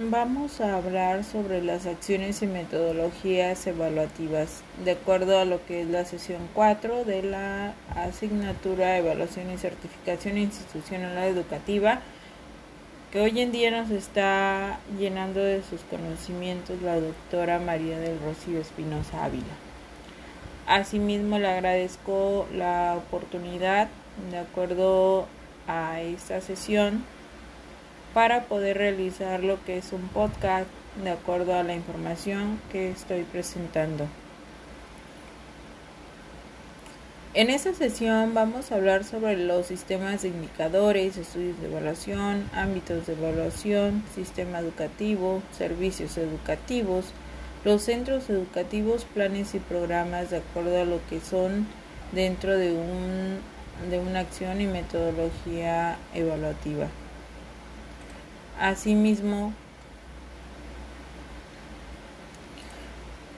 Vamos 0.02 0.62
a 0.62 0.78
hablar 0.78 1.26
sobre 1.26 1.62
las 1.62 1.86
acciones 1.86 2.42
y 2.42 2.48
metodologías 2.48 3.68
evaluativas, 3.68 4.64
de 4.86 4.92
acuerdo 4.92 5.38
a 5.38 5.44
lo 5.44 5.66
que 5.66 5.82
es 5.82 5.90
la 5.90 6.06
sesión 6.06 6.48
4 6.54 7.04
de 7.04 7.22
la 7.22 7.74
asignatura 7.98 8.98
Evaluación 8.98 9.52
y 9.52 9.58
Certificación 9.58 10.38
Institucional 10.38 11.18
Educativa, 11.18 12.00
que 13.12 13.20
hoy 13.20 13.42
en 13.42 13.52
día 13.52 13.72
nos 13.72 13.92
está 13.92 14.80
llenando 14.98 15.42
de 15.42 15.64
sus 15.64 15.82
conocimientos 15.82 16.82
la 16.82 16.98
doctora 16.98 17.60
María 17.60 18.00
del 18.00 18.22
Rocío 18.22 18.62
Espinosa 18.62 19.26
Ávila. 19.26 19.44
Asimismo, 20.66 21.40
le 21.40 21.50
agradezco 21.50 22.48
la 22.56 22.96
oportunidad, 22.96 23.90
de 24.32 24.38
acuerdo 24.38 25.28
a 25.68 26.00
esta 26.00 26.40
sesión, 26.40 27.04
para 28.14 28.44
poder 28.44 28.78
realizar 28.78 29.44
lo 29.44 29.64
que 29.64 29.78
es 29.78 29.94
un 29.94 30.08
podcast 30.10 30.68
de 31.04 31.12
acuerdo 31.12 31.56
a 31.56 31.64
la 31.64 31.76
información 31.76 32.60
que 32.72 32.90
estoy 32.90 33.24
presentando. 33.24 34.08
En 37.36 37.52
esta 37.52 37.76
sesión 37.76 38.34
vamos 38.34 38.72
a 38.72 38.76
hablar 38.76 39.04
sobre 39.04 39.38
los 39.38 39.68
sistemas 39.68 40.24
de 40.24 40.30
indicadores, 40.30 41.16
estudios 41.16 41.62
de 41.62 41.68
evaluación, 41.68 42.50
ámbitos 42.54 43.06
de 43.06 43.14
evaluación, 43.14 44.04
sistema 44.16 44.60
educativo, 44.60 45.44
servicios 45.56 46.18
educativos, 46.18 47.14
los 47.64 47.84
centros 47.84 48.30
educativos, 48.32 49.06
planes 49.06 49.54
y 49.54 49.60
programas 49.60 50.32
de 50.32 50.38
acuerdo 50.38 50.82
a 50.82 50.86
lo 50.86 51.00
que 51.08 51.20
son 51.20 51.68
dentro 52.14 52.58
de, 52.58 52.72
un, 52.72 53.38
de 53.92 54.00
una 54.00 54.22
acción 54.22 54.60
y 54.60 54.66
metodología 54.66 55.98
evaluativa. 56.16 56.88
Asimismo, 58.60 59.54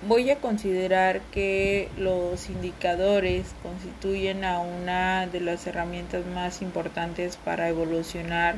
voy 0.07 0.31
a 0.31 0.38
considerar 0.38 1.21
que 1.31 1.89
los 1.95 2.49
indicadores 2.49 3.53
constituyen 3.62 4.43
a 4.43 4.60
una 4.60 5.27
de 5.27 5.39
las 5.41 5.67
herramientas 5.67 6.25
más 6.25 6.63
importantes 6.63 7.38
para 7.38 7.69
evolucionar 7.69 8.55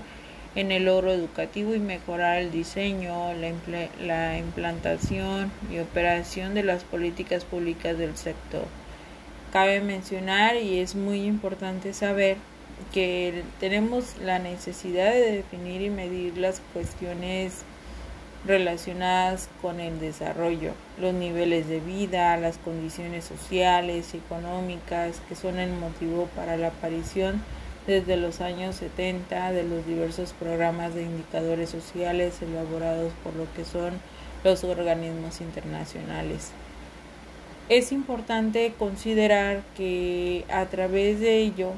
en 0.56 0.72
el 0.72 0.86
logro 0.86 1.12
educativo 1.12 1.76
y 1.76 1.80
mejorar 1.80 2.38
el 2.38 2.52
diseño, 2.52 3.34
la, 3.34 3.90
la, 4.00 4.38
implantación 4.38 5.52
y 5.70 5.80
operación 5.80 6.54
de 6.54 6.64
las 6.64 6.86
políticas 6.86 7.44
públicas 7.44 7.98
del 7.98 8.16
sector. 8.16 8.68
Cabe 9.52 9.82
mencionar 9.82 10.56
y 10.56 10.80
es 10.80 10.96
muy 10.96 11.26
importante 11.26 11.94
saber 11.94 12.38
que 12.94 13.44
tenemos 13.60 14.18
la 14.22 14.40
necesidad 14.40 15.12
de 15.12 15.32
definir 15.32 15.82
y 15.82 15.90
medir 15.90 16.38
las 16.38 16.62
cuestiones 16.74 17.64
relacionadas 18.46 19.50
con 19.62 19.80
el 19.80 20.00
desarrollo, 20.00 20.74
los 21.00 21.14
niveles 21.14 21.68
de 21.68 21.80
vida, 21.80 22.36
las 22.38 22.58
condiciones 22.58 23.24
sociales 23.24 24.14
y 24.14 24.18
económicas 24.18 25.22
que 25.30 25.36
son 25.36 25.60
el 25.60 25.72
motivo 25.72 26.28
para 26.36 26.58
la 26.58 26.68
aparición 26.68 27.42
desde 27.88 28.18
los 28.18 28.42
años 28.42 28.76
70 28.76 29.52
de 29.52 29.64
los 29.64 29.86
diversos 29.86 30.34
programas 30.34 30.94
de 30.94 31.04
indicadores 31.04 31.70
sociales 31.70 32.42
elaborados 32.42 33.12
por 33.24 33.36
lo 33.36 33.52
que 33.54 33.66
son 33.66 33.94
los 34.44 34.64
organismos 34.64 35.42
internacionales. 35.42 36.52
Es 37.70 37.94
importante 37.94 38.74
considerar 38.78 39.62
que 39.78 40.46
a 40.50 40.66
través 40.66 41.22
de 41.22 41.38
ello 41.40 41.72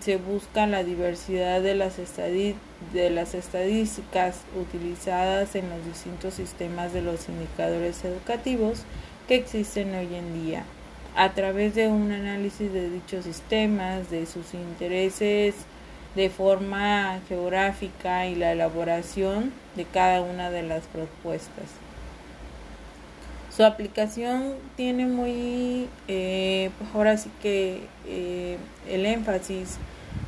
se 0.00 0.16
busca 0.16 0.66
la 0.66 0.84
diversidad 0.84 1.60
de 1.60 1.74
las, 1.74 1.96
de 1.96 3.10
las 3.10 3.34
estadísticas 3.34 4.40
utilizadas 4.60 5.54
en 5.54 5.68
los 5.68 5.84
distintos 5.84 6.34
sistemas 6.34 6.92
de 6.92 7.02
los 7.02 7.28
indicadores 7.28 8.04
educativos 8.04 8.84
que 9.28 9.36
existen 9.36 9.94
hoy 9.94 10.14
en 10.14 10.44
día, 10.44 10.64
a 11.16 11.32
través 11.32 11.74
de 11.74 11.88
un 11.88 12.12
análisis 12.12 12.72
de 12.72 12.90
dichos 12.90 13.24
sistemas, 13.24 14.10
de 14.10 14.26
sus 14.26 14.54
intereses 14.54 15.54
de 16.14 16.28
forma 16.28 17.20
geográfica 17.28 18.26
y 18.26 18.34
la 18.34 18.52
elaboración 18.52 19.52
de 19.76 19.84
cada 19.84 20.20
una 20.22 20.50
de 20.50 20.62
las 20.62 20.84
propuestas. 20.84 21.66
Su 23.54 23.64
aplicación 23.64 24.54
tiene 24.76 25.06
muy, 25.06 25.86
eh, 26.08 26.70
pues 26.78 26.90
ahora 26.94 27.18
sí 27.18 27.30
que 27.42 27.82
eh, 28.06 28.56
el 28.88 29.04
énfasis 29.04 29.76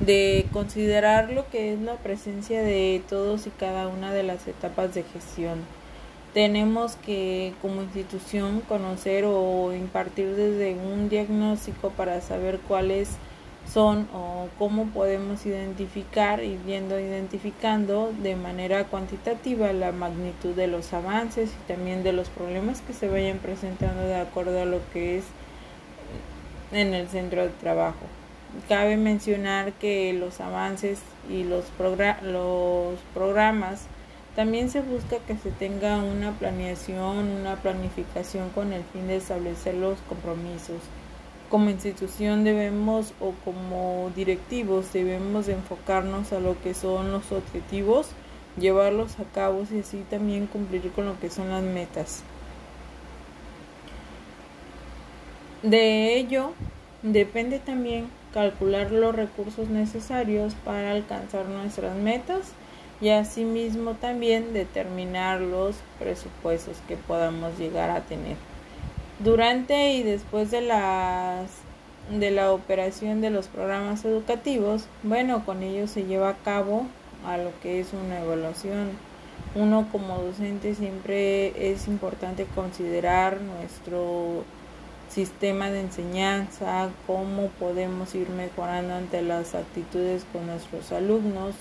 de 0.00 0.46
considerar 0.52 1.30
lo 1.30 1.48
que 1.48 1.72
es 1.72 1.80
la 1.80 1.94
presencia 1.94 2.62
de 2.62 3.02
todos 3.08 3.46
y 3.46 3.50
cada 3.50 3.88
una 3.88 4.12
de 4.12 4.24
las 4.24 4.46
etapas 4.46 4.92
de 4.94 5.04
gestión, 5.04 5.60
tenemos 6.34 6.96
que 6.96 7.54
como 7.62 7.80
institución 7.80 8.60
conocer 8.60 9.24
o 9.26 9.72
impartir 9.72 10.34
desde 10.36 10.74
un 10.74 11.08
diagnóstico 11.08 11.90
para 11.90 12.20
saber 12.20 12.58
cuáles 12.68 13.10
son 13.74 14.06
o 14.14 14.46
cómo 14.56 14.86
podemos 14.86 15.44
identificar 15.46 16.44
y 16.44 16.56
viendo 16.56 17.00
identificando 17.00 18.12
de 18.22 18.36
manera 18.36 18.84
cuantitativa 18.84 19.72
la 19.72 19.90
magnitud 19.90 20.54
de 20.54 20.68
los 20.68 20.92
avances 20.92 21.50
y 21.50 21.72
también 21.72 22.04
de 22.04 22.12
los 22.12 22.28
problemas 22.30 22.82
que 22.82 22.92
se 22.92 23.08
vayan 23.08 23.38
presentando 23.38 24.02
de 24.02 24.14
acuerdo 24.14 24.62
a 24.62 24.64
lo 24.64 24.78
que 24.92 25.18
es 25.18 25.24
en 26.70 26.94
el 26.94 27.08
centro 27.08 27.42
de 27.42 27.48
trabajo. 27.48 28.06
Cabe 28.68 28.96
mencionar 28.96 29.72
que 29.72 30.12
los 30.12 30.40
avances 30.40 31.00
y 31.28 31.42
los, 31.42 31.64
los 32.22 32.98
programas 33.12 33.88
también 34.36 34.70
se 34.70 34.82
busca 34.82 35.18
que 35.26 35.36
se 35.36 35.50
tenga 35.50 35.96
una 35.96 36.30
planeación, 36.30 37.28
una 37.28 37.56
planificación 37.56 38.50
con 38.50 38.72
el 38.72 38.84
fin 38.84 39.08
de 39.08 39.16
establecer 39.16 39.74
los 39.74 39.98
compromisos. 40.08 40.78
Como 41.48 41.70
institución 41.70 42.42
debemos 42.42 43.12
o 43.20 43.32
como 43.44 44.10
directivos 44.16 44.92
debemos 44.92 45.48
enfocarnos 45.48 46.32
a 46.32 46.40
lo 46.40 46.60
que 46.62 46.74
son 46.74 47.12
los 47.12 47.30
objetivos, 47.32 48.08
llevarlos 48.58 49.20
a 49.20 49.24
cabo 49.24 49.62
y 49.70 49.80
así 49.80 50.04
también 50.10 50.46
cumplir 50.46 50.90
con 50.92 51.06
lo 51.06 51.18
que 51.20 51.30
son 51.30 51.50
las 51.50 51.62
metas. 51.62 52.22
De 55.62 56.16
ello 56.16 56.52
depende 57.02 57.58
también 57.58 58.08
calcular 58.32 58.90
los 58.90 59.14
recursos 59.14 59.68
necesarios 59.68 60.54
para 60.64 60.90
alcanzar 60.90 61.46
nuestras 61.46 61.96
metas 61.96 62.52
y 63.00 63.10
asimismo 63.10 63.94
también 63.94 64.52
determinar 64.52 65.40
los 65.40 65.76
presupuestos 65.98 66.78
que 66.88 66.96
podamos 66.96 67.58
llegar 67.58 67.90
a 67.90 68.00
tener. 68.00 68.36
Durante 69.20 69.92
y 69.92 70.02
después 70.02 70.50
de 70.50 70.60
las 70.60 71.48
de 72.10 72.30
la 72.30 72.52
operación 72.52 73.20
de 73.20 73.30
los 73.30 73.48
programas 73.48 74.04
educativos, 74.04 74.86
bueno, 75.02 75.44
con 75.46 75.62
ello 75.62 75.86
se 75.86 76.04
lleva 76.04 76.30
a 76.30 76.36
cabo 76.36 76.86
a 77.26 77.38
lo 77.38 77.50
que 77.62 77.80
es 77.80 77.92
una 77.92 78.20
evaluación. 78.20 78.90
Uno 79.54 79.88
como 79.90 80.18
docente 80.18 80.74
siempre 80.74 81.72
es 81.72 81.86
importante 81.86 82.46
considerar 82.54 83.40
nuestro 83.40 84.44
sistema 85.08 85.70
de 85.70 85.80
enseñanza, 85.80 86.90
cómo 87.06 87.48
podemos 87.60 88.14
ir 88.14 88.28
mejorando 88.30 88.94
ante 88.94 89.22
las 89.22 89.54
actitudes 89.54 90.26
con 90.32 90.46
nuestros 90.46 90.90
alumnos, 90.92 91.54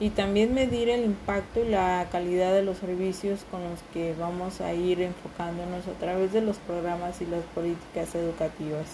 y 0.00 0.10
también 0.10 0.54
medir 0.54 0.88
el 0.88 1.04
impacto 1.04 1.60
y 1.60 1.68
la 1.68 2.06
calidad 2.10 2.52
de 2.52 2.62
los 2.62 2.78
servicios 2.78 3.44
con 3.50 3.62
los 3.62 3.80
que 3.92 4.14
vamos 4.18 4.60
a 4.60 4.72
ir 4.72 5.02
enfocándonos 5.02 5.86
a 5.86 5.98
través 5.98 6.32
de 6.32 6.40
los 6.40 6.56
programas 6.56 7.20
y 7.20 7.26
las 7.26 7.42
políticas 7.54 8.14
educativas. 8.14 8.86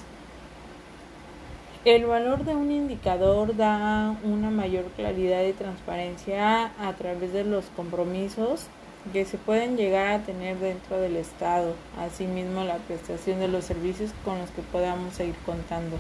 El 1.85 2.07
valor 2.07 2.45
de 2.45 2.57
un 2.57 2.73
indicador 2.73 3.57
da 3.57 4.17
una 4.25 4.51
mayor 4.51 4.87
claridad 4.97 5.45
y 5.45 5.53
transparencia 5.53 6.73
a 6.81 6.93
través 6.95 7.33
de 7.33 7.45
los 7.45 7.67
compromisos 7.77 8.67
que 9.13 9.25
se 9.25 9.39
pueden 9.39 9.77
llegar 9.77 10.09
a 10.09 10.23
tener 10.25 10.59
dentro 10.59 11.01
del 11.01 11.15
Estado, 11.15 11.75
asimismo 11.97 12.65
la 12.65 12.79
prestación 12.79 13.39
de 13.39 13.47
los 13.47 13.65
servicios 13.65 14.11
con 14.25 14.41
los 14.41 14.51
que 14.51 14.63
podamos 14.63 15.15
seguir 15.15 15.37
contando. 15.47 15.97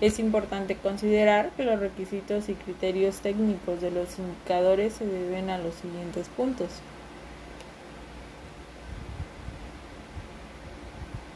Es 0.00 0.18
importante 0.18 0.76
considerar 0.76 1.50
que 1.50 1.64
los 1.64 1.78
requisitos 1.78 2.48
y 2.48 2.54
criterios 2.54 3.16
técnicos 3.20 3.82
de 3.82 3.90
los 3.90 4.18
indicadores 4.18 4.94
se 4.94 5.06
deben 5.06 5.50
a 5.50 5.58
los 5.58 5.74
siguientes 5.74 6.28
puntos. 6.28 6.68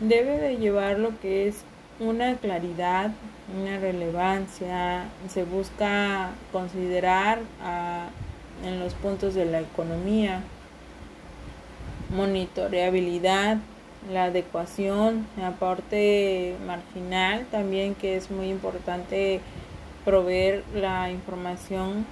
Debe 0.00 0.38
de 0.38 0.56
llevar 0.56 0.98
lo 0.98 1.18
que 1.20 1.46
es 1.46 1.56
una 2.00 2.36
claridad, 2.36 3.10
una 3.54 3.78
relevancia, 3.78 5.04
se 5.28 5.44
busca 5.44 6.30
considerar 6.50 7.40
en 8.64 8.80
los 8.80 8.94
puntos 8.94 9.34
de 9.34 9.44
la 9.44 9.60
economía, 9.60 10.40
monitoreabilidad, 12.10 13.58
la 14.12 14.24
adecuación, 14.24 15.26
aporte 15.42 16.54
marginal 16.66 17.46
también 17.50 17.94
que 17.94 18.16
es 18.16 18.30
muy 18.30 18.48
importante 18.48 19.40
proveer 20.04 20.62
la 20.74 21.10
información 21.10 22.06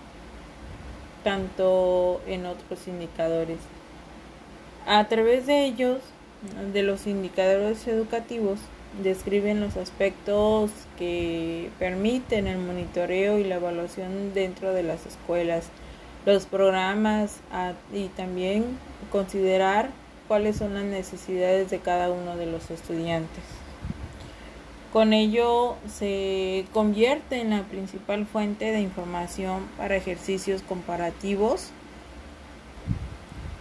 tanto 1.23 2.21
en 2.27 2.47
otros 2.47 2.89
indicadores. 2.89 3.59
A 4.87 5.05
través 5.09 5.47
de 5.47 5.65
ellos, 5.65 6.01
de 6.73 6.83
los 6.83 7.07
indicadores 7.07 7.87
educativos, 7.87 8.59
describen 9.03 9.61
los 9.61 9.77
aspectos 9.77 10.71
que 10.99 11.71
permiten 11.79 12.47
el 12.47 12.59
monitoreo 12.59 13.39
y 13.39 13.45
la 13.45 13.57
evaluación 13.57 14.35
dentro 14.35 14.73
de 14.73 14.83
las 14.83 15.07
escuelas, 15.07 15.69
los 16.27 16.47
programas 16.47 17.41
y 17.93 18.09
también 18.09 18.65
considerar 19.11 19.91
cuáles 20.33 20.57
son 20.57 20.73
las 20.73 20.85
necesidades 20.85 21.69
de 21.69 21.81
cada 21.81 22.11
uno 22.11 22.39
de 22.39 22.47
los 22.47 22.71
estudiantes. 22.71 23.45
Con 24.91 25.13
ello 25.13 25.77
se 25.95 26.65
convierte 26.73 27.43
en 27.43 27.51
la 27.51 27.65
principal 27.65 28.25
fuente 28.25 28.73
de 28.73 28.81
información 28.81 29.69
para 29.77 29.95
ejercicios 29.95 30.63
comparativos 30.63 31.69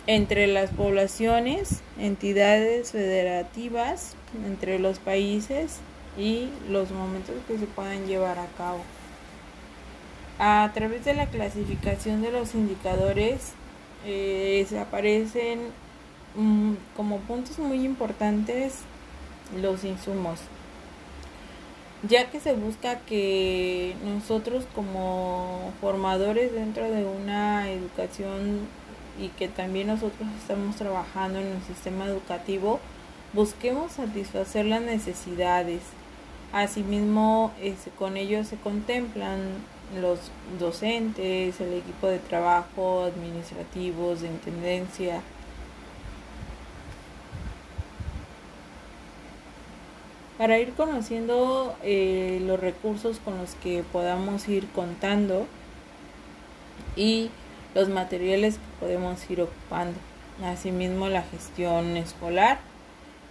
entre 0.08 0.48
las 0.48 0.70
poblaciones, 0.70 1.82
entidades 2.00 2.94
federativas, 2.94 4.16
entre 4.46 4.80
los 4.80 5.00
países 5.00 5.80
y 6.18 6.48
los 6.70 6.90
momentos 6.92 7.36
que 7.50 7.58
se 7.58 7.66
pueden 7.66 8.08
llevar 8.08 8.40
a 8.40 8.48
cabo. 8.58 8.80
A 10.40 10.72
través 10.74 11.04
de 11.04 11.16
la 11.16 11.26
clasificación 11.26 12.22
de 12.22 12.32
los 12.32 12.56
indicadores 12.56 13.56
eh, 14.06 14.66
aparecen 14.80 15.60
como 16.96 17.18
puntos 17.20 17.60
muy 17.60 17.84
importantes 17.84 18.80
los 19.62 19.84
insumos. 19.84 20.40
Ya 22.08 22.32
que 22.32 22.40
se 22.40 22.54
busca 22.54 23.00
que 23.00 23.96
nosotros 24.04 24.66
como 24.74 25.72
formadores 25.82 26.52
dentro 26.52 26.90
de 26.90 27.06
una 27.06 27.70
educación 27.70 28.60
y 29.20 29.28
que 29.30 29.48
también 29.48 29.88
nosotros 29.88 30.28
estamos 30.40 30.78
trabajando 30.78 31.40
en 31.40 31.48
el 31.48 31.62
sistema 31.64 32.06
educativo 32.06 32.80
busquemos 33.34 33.94
satisfacer 33.94 34.66
las 34.66 34.82
necesidades. 34.82 35.82
Asimismo 36.52 37.52
con 37.98 38.18
ello 38.18 38.44
se 38.44 38.58
contemplan 38.58 39.40
los 40.02 40.20
docentes 40.60 41.60
el 41.62 41.74
equipo 41.74 42.08
de 42.08 42.20
trabajo 42.20 43.04
administrativos 43.04 44.22
de 44.22 44.28
intendencia 44.28 45.22
para 50.42 50.58
ir 50.58 50.74
conociendo 50.74 51.76
eh, 51.84 52.42
los 52.48 52.60
recursos 52.60 53.20
con 53.20 53.38
los 53.38 53.54
que 53.54 53.84
podamos 53.92 54.48
ir 54.48 54.68
contando 54.70 55.46
y 56.96 57.30
los 57.76 57.90
materiales 57.90 58.56
que 58.56 58.80
podemos 58.80 59.30
ir 59.30 59.42
ocupando. 59.42 60.00
Asimismo 60.44 61.10
la 61.10 61.22
gestión 61.22 61.96
escolar 61.96 62.58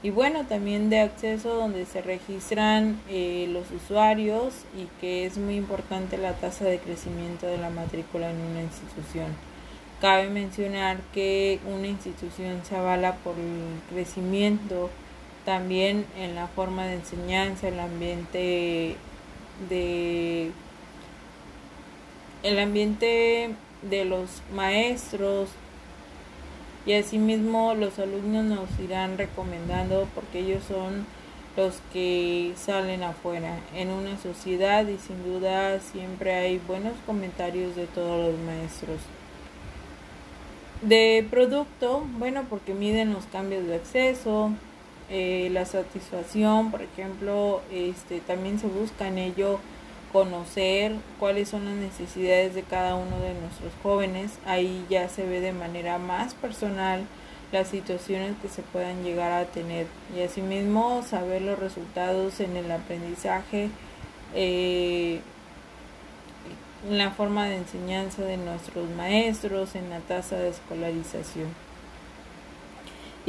y 0.05 0.11
bueno, 0.11 0.47
también 0.47 0.89
de 0.89 1.01
acceso 1.01 1.53
donde 1.57 1.85
se 1.85 2.01
registran 2.01 3.01
eh, 3.09 3.49
los 3.51 3.73
usuarios 3.73 4.55
y 4.79 4.87
que 5.01 5.27
es 5.27 5.37
muy 5.37 5.57
importante 5.57 6.17
la 6.17 6.35
tasa 6.35 6.67
de 6.67 6.79
crecimiento 6.79 7.49
de 7.49 7.59
la 7.59 7.71
matrícula 7.71 8.31
en 8.31 8.37
una 8.37 8.63
institución. 8.63 9.35
Cabe 10.01 10.29
mencionar 10.29 10.99
que 11.13 11.59
una 11.67 11.89
institución 11.89 12.61
se 12.63 12.77
avala 12.77 13.17
por 13.17 13.35
el 13.35 13.81
crecimiento 13.93 14.91
también 15.45 16.07
en 16.17 16.35
la 16.35 16.47
forma 16.49 16.87
de 16.87 16.95
enseñanza, 16.95 17.69
el 17.69 17.81
ambiente 17.81 18.97
de 19.69 20.51
el 22.43 22.59
ambiente 22.59 23.51
de 23.83 24.05
los 24.05 24.43
maestros 24.55 25.51
y 26.87 26.95
asimismo 26.95 27.75
los 27.75 27.99
alumnos 27.99 28.45
nos 28.45 28.81
irán 28.81 29.19
recomendando 29.19 30.09
porque 30.15 30.41
ellos 30.41 30.63
son 30.67 31.07
los 31.57 31.81
que 31.93 32.53
salen 32.57 33.03
afuera 33.03 33.59
en 33.75 33.91
una 33.91 34.17
sociedad 34.19 34.87
y 34.87 34.97
sin 34.99 35.23
duda 35.25 35.79
siempre 35.81 36.35
hay 36.35 36.59
buenos 36.59 36.95
comentarios 37.05 37.77
de 37.77 37.87
todos 37.87 38.33
los 38.33 38.41
maestros. 38.41 38.99
De 40.81 41.27
producto, 41.31 42.07
bueno, 42.19 42.45
porque 42.49 42.73
miden 42.73 43.13
los 43.13 43.27
cambios 43.27 43.67
de 43.67 43.75
acceso, 43.75 44.53
eh, 45.11 45.49
la 45.53 45.65
satisfacción, 45.65 46.71
por 46.71 46.83
ejemplo, 46.83 47.63
este, 47.73 48.21
también 48.21 48.61
se 48.61 48.69
busca 48.69 49.09
en 49.09 49.19
ello 49.19 49.59
conocer 50.13 50.95
cuáles 51.19 51.49
son 51.49 51.65
las 51.65 51.75
necesidades 51.75 52.55
de 52.55 52.63
cada 52.63 52.95
uno 52.95 53.19
de 53.19 53.35
nuestros 53.35 53.73
jóvenes. 53.83 54.39
Ahí 54.47 54.87
ya 54.89 55.09
se 55.09 55.27
ve 55.27 55.41
de 55.41 55.53
manera 55.53 55.99
más 55.99 56.35
personal 56.35 57.05
las 57.51 57.69
situaciones 57.69 58.37
que 58.41 58.49
se 58.49 58.63
puedan 58.63 59.03
llegar 59.03 59.33
a 59.33 59.47
tener 59.47 59.87
y 60.17 60.23
asimismo 60.23 61.03
saber 61.03 61.43
los 61.43 61.59
resultados 61.59 62.39
en 62.39 62.57
el 62.57 62.71
aprendizaje 62.71 63.71
eh, 64.35 65.21
en 66.89 66.99
la 66.99 67.11
forma 67.11 67.47
de 67.47 67.57
enseñanza 67.57 68.23
de 68.23 68.37
nuestros 68.37 68.89
maestros 68.91 69.75
en 69.75 69.91
la 69.91 69.99
tasa 69.99 70.37
de 70.37 70.51
escolarización 70.51 71.49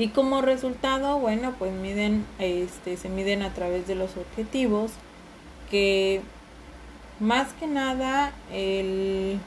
y 0.01 0.07
como 0.07 0.41
resultado 0.41 1.19
bueno 1.19 1.53
pues 1.59 1.71
miden 1.73 2.25
este 2.39 2.97
se 2.97 3.07
miden 3.07 3.43
a 3.43 3.53
través 3.53 3.87
de 3.87 3.93
los 3.93 4.17
objetivos 4.17 4.91
que 5.69 6.21
más 7.19 7.53
que 7.53 7.67
nada 7.67 8.31
el, 8.51 9.39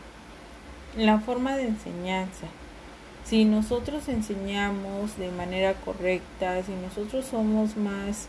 la 0.96 1.18
forma 1.18 1.56
de 1.56 1.64
enseñanza 1.64 2.46
si 3.24 3.44
nosotros 3.44 4.06
enseñamos 4.08 5.16
de 5.16 5.30
manera 5.30 5.72
correcta, 5.72 6.62
si 6.62 6.72
nosotros 6.72 7.24
somos 7.24 7.74
más 7.74 8.28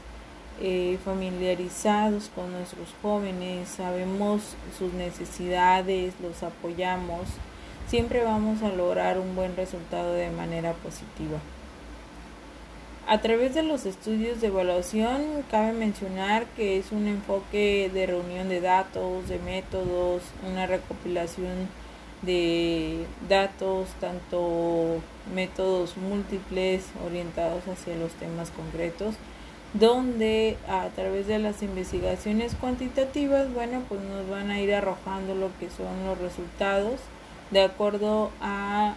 eh, 0.61 0.97
familiarizados 1.03 2.31
con 2.33 2.53
nuestros 2.53 2.87
jóvenes, 3.01 3.67
sabemos 3.67 4.55
sus 4.79 4.93
necesidades, 4.93 6.13
los 6.21 6.43
apoyamos, 6.43 7.27
siempre 7.89 8.23
vamos 8.23 8.63
a 8.63 8.69
lograr 8.69 9.19
un 9.19 9.35
buen 9.35 9.57
resultado 9.57 10.13
de 10.13 10.31
manera 10.31 10.71
positiva. 10.71 11.39
A 13.07 13.19
través 13.19 13.53
de 13.53 13.61
los 13.61 13.85
estudios 13.85 14.41
de 14.41 14.47
evaluación, 14.47 15.43
cabe 15.51 15.73
mencionar 15.73 16.47
que 16.55 16.79
es 16.79 16.91
un 16.91 17.05
enfoque 17.05 17.91
de 17.93 18.07
reunión 18.07 18.49
de 18.49 18.61
datos, 18.61 19.29
de 19.29 19.37
métodos, 19.37 20.23
una 20.49 20.65
recopilación 20.65 21.69
de 22.23 23.05
datos, 23.29 23.89
tanto 23.99 25.01
métodos 25.35 25.97
múltiples 25.97 26.85
orientados 27.05 27.67
hacia 27.67 27.95
los 27.95 28.11
temas 28.13 28.49
concretos, 28.49 29.13
donde 29.75 30.57
a 30.67 30.87
través 30.95 31.27
de 31.27 31.37
las 31.37 31.61
investigaciones 31.61 32.55
cuantitativas, 32.55 33.53
bueno, 33.53 33.83
pues 33.87 34.01
nos 34.01 34.27
van 34.27 34.49
a 34.49 34.59
ir 34.59 34.73
arrojando 34.73 35.35
lo 35.35 35.51
que 35.59 35.69
son 35.69 36.07
los 36.07 36.17
resultados 36.17 36.99
de 37.51 37.61
acuerdo 37.61 38.31
a 38.41 38.95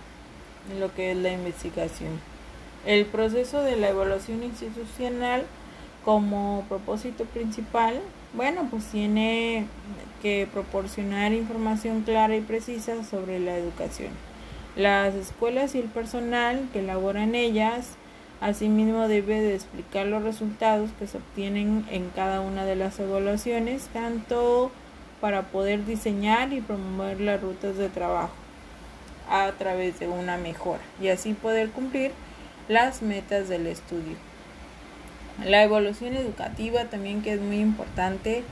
lo 0.80 0.94
que 0.94 1.10
es 1.10 1.16
la 1.18 1.30
investigación. 1.30 2.37
El 2.86 3.06
proceso 3.06 3.62
de 3.62 3.76
la 3.76 3.88
evaluación 3.90 4.42
institucional 4.42 5.44
como 6.04 6.64
propósito 6.68 7.24
principal, 7.24 8.00
bueno, 8.34 8.68
pues 8.70 8.84
tiene 8.86 9.66
que 10.22 10.48
proporcionar 10.52 11.32
información 11.32 12.02
clara 12.02 12.36
y 12.36 12.40
precisa 12.40 13.04
sobre 13.04 13.40
la 13.40 13.56
educación. 13.56 14.10
Las 14.76 15.14
escuelas 15.14 15.74
y 15.74 15.80
el 15.80 15.86
personal 15.86 16.68
que 16.72 16.82
labora 16.82 17.24
en 17.24 17.34
ellas 17.34 17.96
asimismo 18.40 19.08
debe 19.08 19.40
de 19.40 19.54
explicar 19.54 20.06
los 20.06 20.22
resultados 20.22 20.90
que 20.98 21.06
se 21.06 21.18
obtienen 21.18 21.84
en 21.90 22.10
cada 22.10 22.40
una 22.40 22.64
de 22.64 22.76
las 22.76 22.98
evaluaciones, 23.00 23.88
tanto 23.92 24.70
para 25.20 25.42
poder 25.42 25.84
diseñar 25.84 26.52
y 26.52 26.60
promover 26.60 27.20
las 27.20 27.40
rutas 27.40 27.76
de 27.76 27.88
trabajo 27.88 28.34
a 29.28 29.50
través 29.58 29.98
de 29.98 30.06
una 30.06 30.38
mejora 30.38 30.80
y 31.02 31.08
así 31.08 31.34
poder 31.34 31.70
cumplir 31.70 32.12
las 32.68 33.02
metas 33.02 33.48
del 33.48 33.66
estudio. 33.66 34.16
La 35.44 35.62
evolución 35.62 36.14
educativa 36.14 36.84
también 36.84 37.22
que 37.22 37.32
es 37.32 37.40
muy 37.40 37.60
importante 37.60 38.44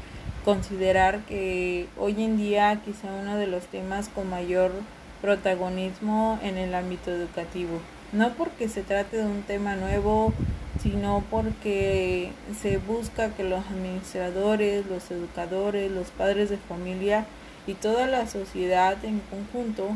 considerar 0.44 1.20
que 1.20 1.88
hoy 1.98 2.22
en 2.22 2.36
día 2.36 2.80
quizá 2.84 3.08
uno 3.12 3.36
de 3.36 3.46
los 3.46 3.64
temas 3.66 4.08
con 4.08 4.30
mayor 4.30 4.72
protagonismo 5.20 6.38
en 6.42 6.56
el 6.56 6.74
ámbito 6.74 7.10
educativo. 7.10 7.80
No 8.12 8.32
porque 8.34 8.68
se 8.68 8.82
trate 8.82 9.18
de 9.18 9.24
un 9.24 9.42
tema 9.42 9.74
nuevo, 9.74 10.32
sino 10.80 11.24
porque 11.30 12.30
se 12.60 12.78
busca 12.78 13.30
que 13.30 13.42
los 13.42 13.66
administradores, 13.66 14.86
los 14.86 15.10
educadores, 15.10 15.90
los 15.90 16.10
padres 16.10 16.48
de 16.48 16.58
familia 16.58 17.26
y 17.66 17.74
toda 17.74 18.06
la 18.06 18.28
sociedad 18.28 18.96
en 19.04 19.20
conjunto, 19.20 19.88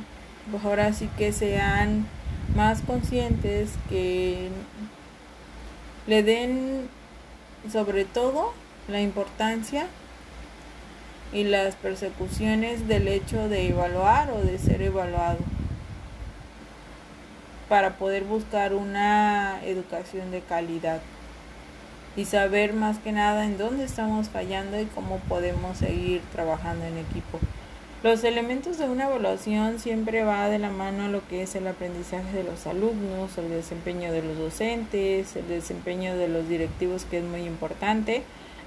pues 0.50 0.64
ahora 0.64 0.92
sí 0.92 1.08
que 1.16 1.32
sean 1.32 2.06
más 2.54 2.82
conscientes, 2.82 3.70
que 3.88 4.48
le 6.06 6.22
den 6.22 6.88
sobre 7.70 8.04
todo 8.04 8.52
la 8.88 9.00
importancia 9.00 9.86
y 11.32 11.44
las 11.44 11.76
persecuciones 11.76 12.88
del 12.88 13.08
hecho 13.08 13.48
de 13.48 13.68
evaluar 13.68 14.30
o 14.30 14.40
de 14.40 14.58
ser 14.58 14.82
evaluado 14.82 15.38
para 17.68 17.96
poder 17.96 18.24
buscar 18.24 18.74
una 18.74 19.60
educación 19.64 20.32
de 20.32 20.40
calidad 20.40 21.00
y 22.16 22.24
saber 22.24 22.72
más 22.72 22.98
que 22.98 23.12
nada 23.12 23.44
en 23.44 23.58
dónde 23.58 23.84
estamos 23.84 24.28
fallando 24.28 24.80
y 24.80 24.86
cómo 24.86 25.18
podemos 25.28 25.78
seguir 25.78 26.20
trabajando 26.32 26.84
en 26.86 26.98
equipo. 26.98 27.38
Los 28.02 28.24
elementos 28.24 28.78
de 28.78 28.88
una 28.88 29.04
evaluación 29.04 29.78
siempre 29.78 30.24
va 30.24 30.48
de 30.48 30.58
la 30.58 30.70
mano 30.70 31.04
a 31.04 31.08
lo 31.08 31.26
que 31.28 31.42
es 31.42 31.54
el 31.54 31.66
aprendizaje 31.66 32.38
de 32.38 32.44
los 32.44 32.66
alumnos, 32.66 33.36
el 33.36 33.50
desempeño 33.50 34.10
de 34.10 34.22
los 34.22 34.38
docentes, 34.38 35.36
el 35.36 35.48
desempeño 35.48 36.16
de 36.16 36.28
los 36.28 36.48
directivos 36.48 37.04
que 37.04 37.18
es 37.18 37.24
muy 37.24 37.42
importante, 37.42 38.22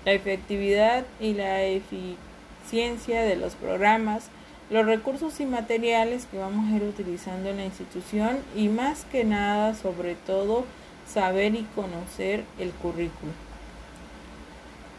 la 0.06 0.12
efectividad 0.12 1.06
y 1.20 1.34
la 1.34 1.64
eficacia 1.64 2.34
ciencia, 2.70 3.24
de 3.24 3.36
los 3.36 3.56
programas, 3.56 4.30
los 4.70 4.86
recursos 4.86 5.40
y 5.40 5.46
materiales 5.46 6.26
que 6.26 6.38
vamos 6.38 6.72
a 6.72 6.76
ir 6.76 6.84
utilizando 6.84 7.50
en 7.50 7.58
la 7.58 7.66
institución 7.66 8.38
y 8.56 8.70
más 8.70 9.06
que 9.06 9.24
nada, 9.24 9.76
sobre 9.76 10.16
todo, 10.16 10.66
saber 11.08 11.56
y 11.56 11.68
conocer 11.76 12.44
el 12.60 12.72
currículo. 12.72 13.43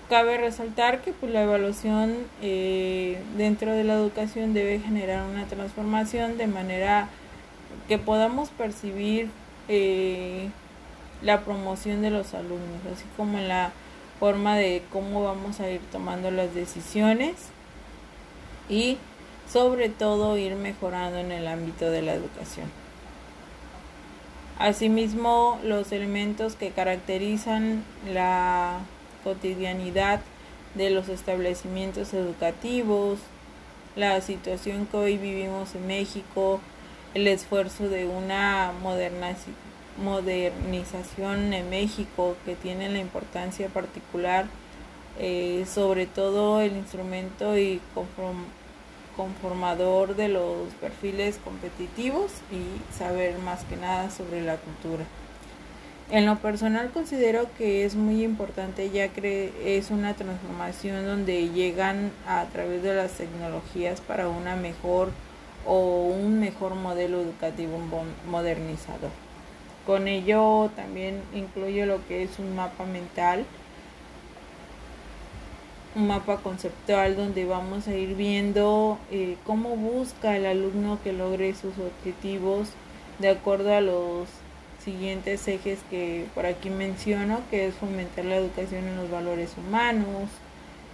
Cabe 0.09 0.37
resaltar 0.37 1.01
que 1.01 1.13
pues, 1.13 1.33
la 1.33 1.43
evaluación 1.43 2.15
eh, 2.43 3.23
dentro 3.39 3.73
de 3.73 3.85
la 3.85 3.95
educación 3.95 4.53
debe 4.53 4.79
generar 4.79 5.25
una 5.27 5.47
transformación 5.47 6.37
de 6.37 6.47
manera 6.47 7.09
que 7.89 7.99
podamos 7.99 8.51
percibir 8.51 9.31
eh, 9.69 10.51
la 11.23 11.41
promoción 11.41 12.03
de 12.03 12.11
los 12.11 12.35
alumnos, 12.35 12.81
así 12.93 13.05
como 13.17 13.39
en 13.39 13.49
la 13.49 13.73
forma 14.21 14.57
de 14.57 14.83
cómo 14.93 15.25
vamos 15.25 15.61
a 15.61 15.71
ir 15.71 15.81
tomando 15.91 16.31
las 16.31 16.55
decisiones 16.55 17.35
y 18.69 18.99
sobre 19.51 19.89
todo 19.89 20.37
ir 20.37 20.55
mejorando 20.55 21.19
en 21.19 21.33
el 21.33 21.47
ámbito 21.47 21.91
de 21.91 22.03
la 22.03 22.13
educación. 22.13 22.67
Asimismo, 24.59 25.59
los 25.65 25.93
elementos 25.93 26.57
que 26.57 26.71
caracterizan 26.71 27.85
la 28.13 28.81
cotidianidad 29.25 30.21
de 30.75 30.91
los 30.91 31.09
establecimientos 31.09 32.15
educativos, 32.15 33.19
la 33.97 34.21
situación 34.21 34.87
que 34.87 34.97
hoy 34.97 35.17
vivimos 35.17 35.75
en 35.75 35.87
México, 35.87 36.61
el 37.15 37.27
esfuerzo 37.27 37.89
de 37.89 38.07
una 38.07 38.73
modernización 39.99 41.53
en 41.53 41.71
México 41.71 42.37
que 42.45 42.55
tiene 42.55 42.89
la 42.91 42.99
importancia 42.99 43.69
particular 43.69 44.47
eh, 45.19 45.65
sobre 45.73 46.07
todo 46.07 46.61
el 46.61 46.77
instrumento 46.77 47.57
y 47.57 47.81
conformador 49.17 50.17
de 50.17 50.29
los 50.29 50.75
perfiles 50.81 51.39
competitivos 51.45 52.33
y 52.51 52.97
saber 52.97 53.39
más 53.39 53.63
que 53.65 53.77
nada 53.77 54.11
sobre 54.11 54.43
la 54.43 54.57
cultura. 54.57 55.05
En 56.11 56.27
lo 56.27 56.37
personal 56.37 56.91
considero 56.91 57.47
que 57.57 57.85
es 57.85 57.95
muy 57.95 58.23
importante 58.23 58.91
ya 58.91 59.09
que 59.09 59.53
es 59.65 59.91
una 59.91 60.15
transformación 60.15 61.07
donde 61.07 61.49
llegan 61.49 62.13
a 62.29 62.45
través 62.53 62.83
de 62.83 62.95
las 62.95 63.13
tecnologías 63.13 64.01
para 64.01 64.29
una 64.29 64.55
mejor 64.55 65.11
o 65.67 66.07
un 66.07 66.41
mejor 66.41 66.75
modelo 66.75 67.23
educativo 67.23 67.79
modernizador. 68.31 69.11
Con 69.87 70.07
ello 70.09 70.71
también 70.77 71.23
incluye 71.35 71.87
lo 71.87 72.07
que 72.07 72.23
es 72.23 72.39
un 72.39 72.55
mapa 72.55 72.85
mental 72.85 73.45
un 75.95 76.09
mapa 76.09 76.39
conceptual 76.39 77.17
donde 77.17 77.45
vamos 77.45 77.87
a 77.87 77.95
ir 77.95 78.17
viendo 78.17 78.99
eh, 79.11 79.37
cómo 79.47 79.77
busca 79.77 80.37
el 80.37 80.47
alumno 80.47 80.99
que 81.05 81.13
logre 81.13 81.55
sus 81.55 81.73
objetivos 81.79 82.71
de 83.21 83.29
acuerdo 83.29 83.73
a 83.75 83.81
los 83.81 84.29
siguientes 84.85 85.47
ejes 85.49 85.79
que 85.91 86.27
por 86.35 86.47
aquí 86.47 86.71
menciono, 86.71 87.41
que 87.51 87.67
es 87.67 87.75
fomentar 87.75 88.25
la 88.25 88.37
educación 88.37 88.85
en 88.87 88.97
los 88.97 89.11
valores 89.11 89.53
humanos, 89.57 90.29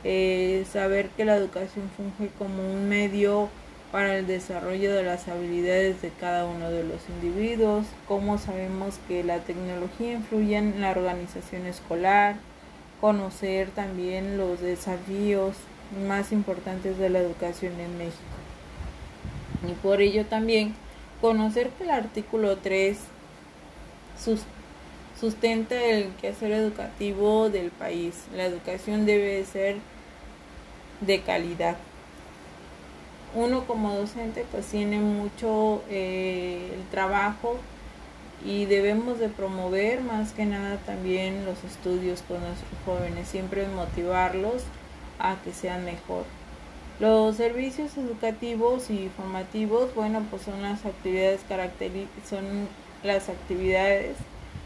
eh, 0.04 0.64
saber 0.72 1.08
que 1.10 1.24
la 1.24 1.36
educación 1.36 1.90
funge 1.96 2.32
como 2.38 2.62
un 2.62 2.88
medio 2.88 3.48
para 3.92 4.16
el 4.16 4.26
desarrollo 4.26 4.94
de 4.94 5.02
las 5.02 5.28
habilidades 5.28 6.00
de 6.00 6.10
cada 6.10 6.44
uno 6.44 6.70
de 6.70 6.84
los 6.84 7.00
individuos, 7.08 7.86
cómo 8.06 8.38
sabemos 8.38 8.98
que 9.08 9.24
la 9.24 9.40
tecnología 9.40 10.12
influye 10.12 10.56
en 10.56 10.80
la 10.80 10.92
organización 10.92 11.66
escolar, 11.66 12.36
conocer 13.00 13.70
también 13.70 14.38
los 14.38 14.60
desafíos 14.60 15.56
más 16.06 16.30
importantes 16.30 16.98
de 16.98 17.10
la 17.10 17.18
educación 17.18 17.72
en 17.80 17.98
México. 17.98 18.20
Y 19.68 19.72
por 19.82 20.00
ello 20.00 20.24
también 20.26 20.74
conocer 21.20 21.70
que 21.70 21.84
el 21.84 21.90
artículo 21.90 22.58
3 22.58 22.96
sustenta 25.18 25.82
el 25.82 26.08
quehacer 26.20 26.52
educativo 26.52 27.50
del 27.50 27.70
país. 27.70 28.24
La 28.34 28.44
educación 28.44 29.06
debe 29.06 29.44
ser 29.44 29.76
de 31.00 31.20
calidad. 31.20 31.76
Uno 33.34 33.64
como 33.66 33.94
docente 33.94 34.44
pues 34.50 34.66
tiene 34.66 34.98
mucho 34.98 35.82
eh, 35.88 36.72
el 36.74 36.84
trabajo 36.90 37.56
y 38.44 38.64
debemos 38.64 39.18
de 39.18 39.28
promover 39.28 40.00
más 40.00 40.32
que 40.32 40.46
nada 40.46 40.78
también 40.78 41.44
los 41.44 41.62
estudios 41.62 42.22
con 42.22 42.40
nuestros 42.40 42.70
jóvenes, 42.84 43.28
siempre 43.28 43.66
motivarlos 43.68 44.62
a 45.18 45.36
que 45.44 45.52
sean 45.52 45.84
mejor. 45.84 46.24
Los 46.98 47.36
servicios 47.36 47.96
educativos 47.96 48.90
y 48.90 49.10
formativos, 49.16 49.94
bueno, 49.94 50.22
pues 50.30 50.42
son 50.42 50.62
las 50.62 50.84
actividades 50.84 51.40
son 52.28 52.68
las 53.02 53.28
actividades 53.28 54.16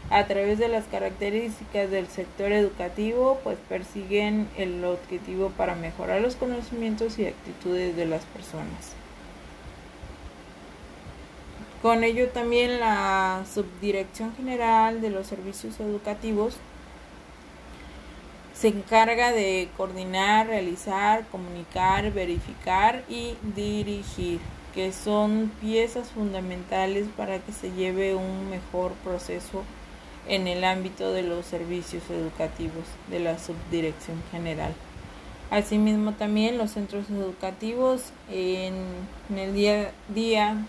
a 0.09 0.25
través 0.25 0.59
de 0.59 0.67
las 0.67 0.85
características 0.85 1.89
del 1.89 2.07
sector 2.07 2.51
educativo, 2.51 3.39
pues 3.43 3.57
persiguen 3.67 4.47
el 4.57 4.83
objetivo 4.85 5.49
para 5.49 5.75
mejorar 5.75 6.21
los 6.21 6.35
conocimientos 6.35 7.17
y 7.17 7.25
actitudes 7.25 7.95
de 7.95 8.05
las 8.05 8.23
personas. 8.25 8.93
Con 11.81 12.03
ello 12.03 12.29
también 12.29 12.79
la 12.79 13.43
Subdirección 13.51 14.35
General 14.35 15.01
de 15.01 15.09
los 15.09 15.27
Servicios 15.27 15.79
Educativos 15.79 16.57
se 18.55 18.69
encarga 18.69 19.31
de 19.31 19.69
coordinar, 19.75 20.47
realizar, 20.47 21.27
comunicar, 21.27 22.11
verificar 22.11 23.03
y 23.09 23.35
dirigir, 23.55 24.39
que 24.75 24.91
son 24.91 25.51
piezas 25.61 26.09
fundamentales 26.09 27.07
para 27.15 27.39
que 27.39 27.53
se 27.53 27.71
lleve 27.71 28.13
un 28.13 28.49
mejor 28.49 28.91
proceso 29.05 29.63
en 30.27 30.47
el 30.47 30.65
ámbito 30.65 31.13
de 31.13 31.23
los 31.23 31.45
servicios 31.45 32.03
educativos 32.09 32.83
de 33.09 33.21
la 33.21 33.39
Subdirección 33.39 34.21
General. 34.31 34.73
Asimismo 35.49 36.13
también 36.13 36.57
los 36.57 36.71
centros 36.71 37.09
educativos 37.09 38.11
en, 38.29 38.75
el 39.33 39.53
día 39.53 39.91
a 40.09 40.13
día 40.13 40.65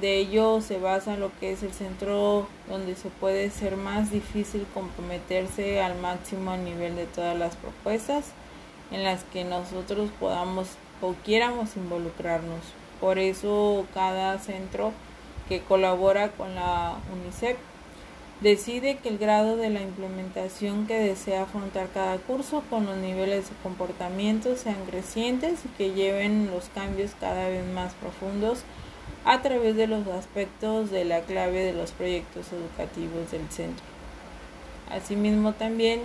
de 0.00 0.18
ello 0.18 0.60
se 0.60 0.78
basa 0.78 1.16
lo 1.16 1.30
que 1.38 1.52
es 1.52 1.62
el 1.62 1.72
centro 1.72 2.48
donde 2.68 2.96
se 2.96 3.10
puede 3.10 3.50
ser 3.50 3.76
más 3.76 4.10
difícil 4.10 4.66
comprometerse 4.72 5.82
al 5.82 5.98
máximo 6.00 6.56
nivel 6.56 6.96
de 6.96 7.06
todas 7.06 7.36
las 7.36 7.56
propuestas 7.56 8.26
en 8.90 9.04
las 9.04 9.22
que 9.24 9.44
nosotros 9.44 10.10
podamos 10.18 10.68
o 11.02 11.14
quieramos 11.24 11.76
involucrarnos. 11.76 12.83
Por 13.04 13.18
eso 13.18 13.86
cada 13.92 14.38
centro 14.38 14.94
que 15.46 15.60
colabora 15.60 16.30
con 16.30 16.54
la 16.54 16.96
UNICEF 17.12 17.58
decide 18.40 18.96
que 18.96 19.10
el 19.10 19.18
grado 19.18 19.58
de 19.58 19.68
la 19.68 19.82
implementación 19.82 20.86
que 20.86 20.98
desea 20.98 21.42
afrontar 21.42 21.88
cada 21.92 22.16
curso 22.16 22.62
con 22.70 22.86
los 22.86 22.96
niveles 22.96 23.50
de 23.50 23.56
comportamiento 23.62 24.56
sean 24.56 24.86
crecientes 24.88 25.66
y 25.66 25.68
que 25.76 25.92
lleven 25.92 26.50
los 26.50 26.70
cambios 26.70 27.10
cada 27.20 27.46
vez 27.46 27.66
más 27.74 27.92
profundos 27.92 28.62
a 29.26 29.42
través 29.42 29.76
de 29.76 29.86
los 29.86 30.06
aspectos 30.06 30.90
de 30.90 31.04
la 31.04 31.20
clave 31.20 31.62
de 31.62 31.74
los 31.74 31.90
proyectos 31.90 32.46
educativos 32.54 33.30
del 33.30 33.46
centro. 33.50 33.84
Asimismo 34.90 35.52
también 35.52 36.04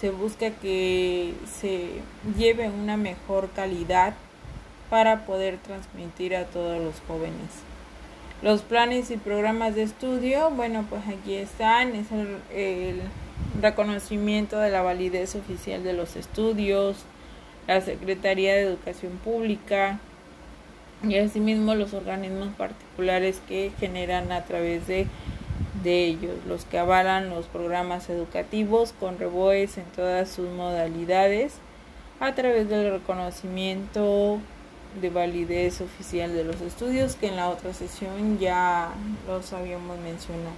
se 0.00 0.08
busca 0.08 0.48
que 0.48 1.34
se 1.60 1.90
lleve 2.38 2.70
una 2.70 2.96
mejor 2.96 3.50
calidad 3.50 4.14
para 4.90 5.26
poder 5.26 5.58
transmitir 5.58 6.34
a 6.34 6.44
todos 6.44 6.80
los 6.80 7.00
jóvenes. 7.06 7.62
Los 8.40 8.62
planes 8.62 9.10
y 9.10 9.16
programas 9.16 9.74
de 9.74 9.82
estudio, 9.82 10.50
bueno, 10.50 10.86
pues 10.88 11.02
aquí 11.08 11.34
están, 11.34 11.94
es 11.94 12.06
el, 12.12 13.02
reconocimiento 13.60 14.58
de 14.58 14.70
la 14.70 14.82
validez 14.82 15.34
oficial 15.34 15.82
de 15.82 15.92
los 15.92 16.14
estudios, 16.14 16.98
la 17.66 17.80
Secretaría 17.80 18.54
de 18.54 18.62
Educación 18.62 19.12
Pública, 19.24 19.98
y 21.02 21.16
asimismo 21.16 21.74
los 21.74 21.94
organismos 21.94 22.48
particulares 22.56 23.40
que 23.48 23.72
generan 23.80 24.30
a 24.30 24.44
través 24.44 24.86
de, 24.86 25.08
de 25.82 26.04
ellos, 26.04 26.36
los 26.46 26.64
que 26.64 26.78
avalan 26.78 27.30
los 27.30 27.46
programas 27.46 28.08
educativos 28.10 28.94
con 28.98 29.18
reboes 29.18 29.78
en 29.78 29.84
todas 29.96 30.28
sus 30.28 30.48
modalidades 30.50 31.54
a 32.20 32.34
través 32.34 32.68
del 32.68 32.92
reconocimiento 32.92 34.40
de 35.00 35.10
validez 35.10 35.80
oficial 35.80 36.32
de 36.34 36.44
los 36.44 36.60
estudios 36.60 37.16
que 37.16 37.28
en 37.28 37.36
la 37.36 37.48
otra 37.48 37.72
sesión 37.72 38.38
ya 38.38 38.90
los 39.26 39.52
habíamos 39.52 39.98
mencionado. 40.00 40.56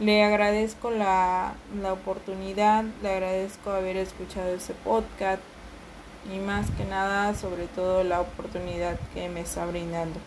Le 0.00 0.24
agradezco 0.24 0.90
la, 0.90 1.54
la 1.80 1.92
oportunidad, 1.92 2.84
le 3.02 3.10
agradezco 3.10 3.70
haber 3.70 3.96
escuchado 3.96 4.54
ese 4.54 4.74
podcast 4.74 5.40
y 6.32 6.38
más 6.38 6.70
que 6.72 6.84
nada 6.84 7.34
sobre 7.34 7.66
todo 7.66 8.02
la 8.04 8.20
oportunidad 8.20 8.98
que 9.12 9.28
me 9.28 9.40
está 9.40 9.66
brindando. 9.66 10.18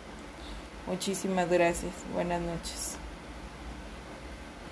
Muchísimas 0.86 1.50
gracias. 1.50 1.92
Buenas 2.14 2.40
noches. 2.40 2.97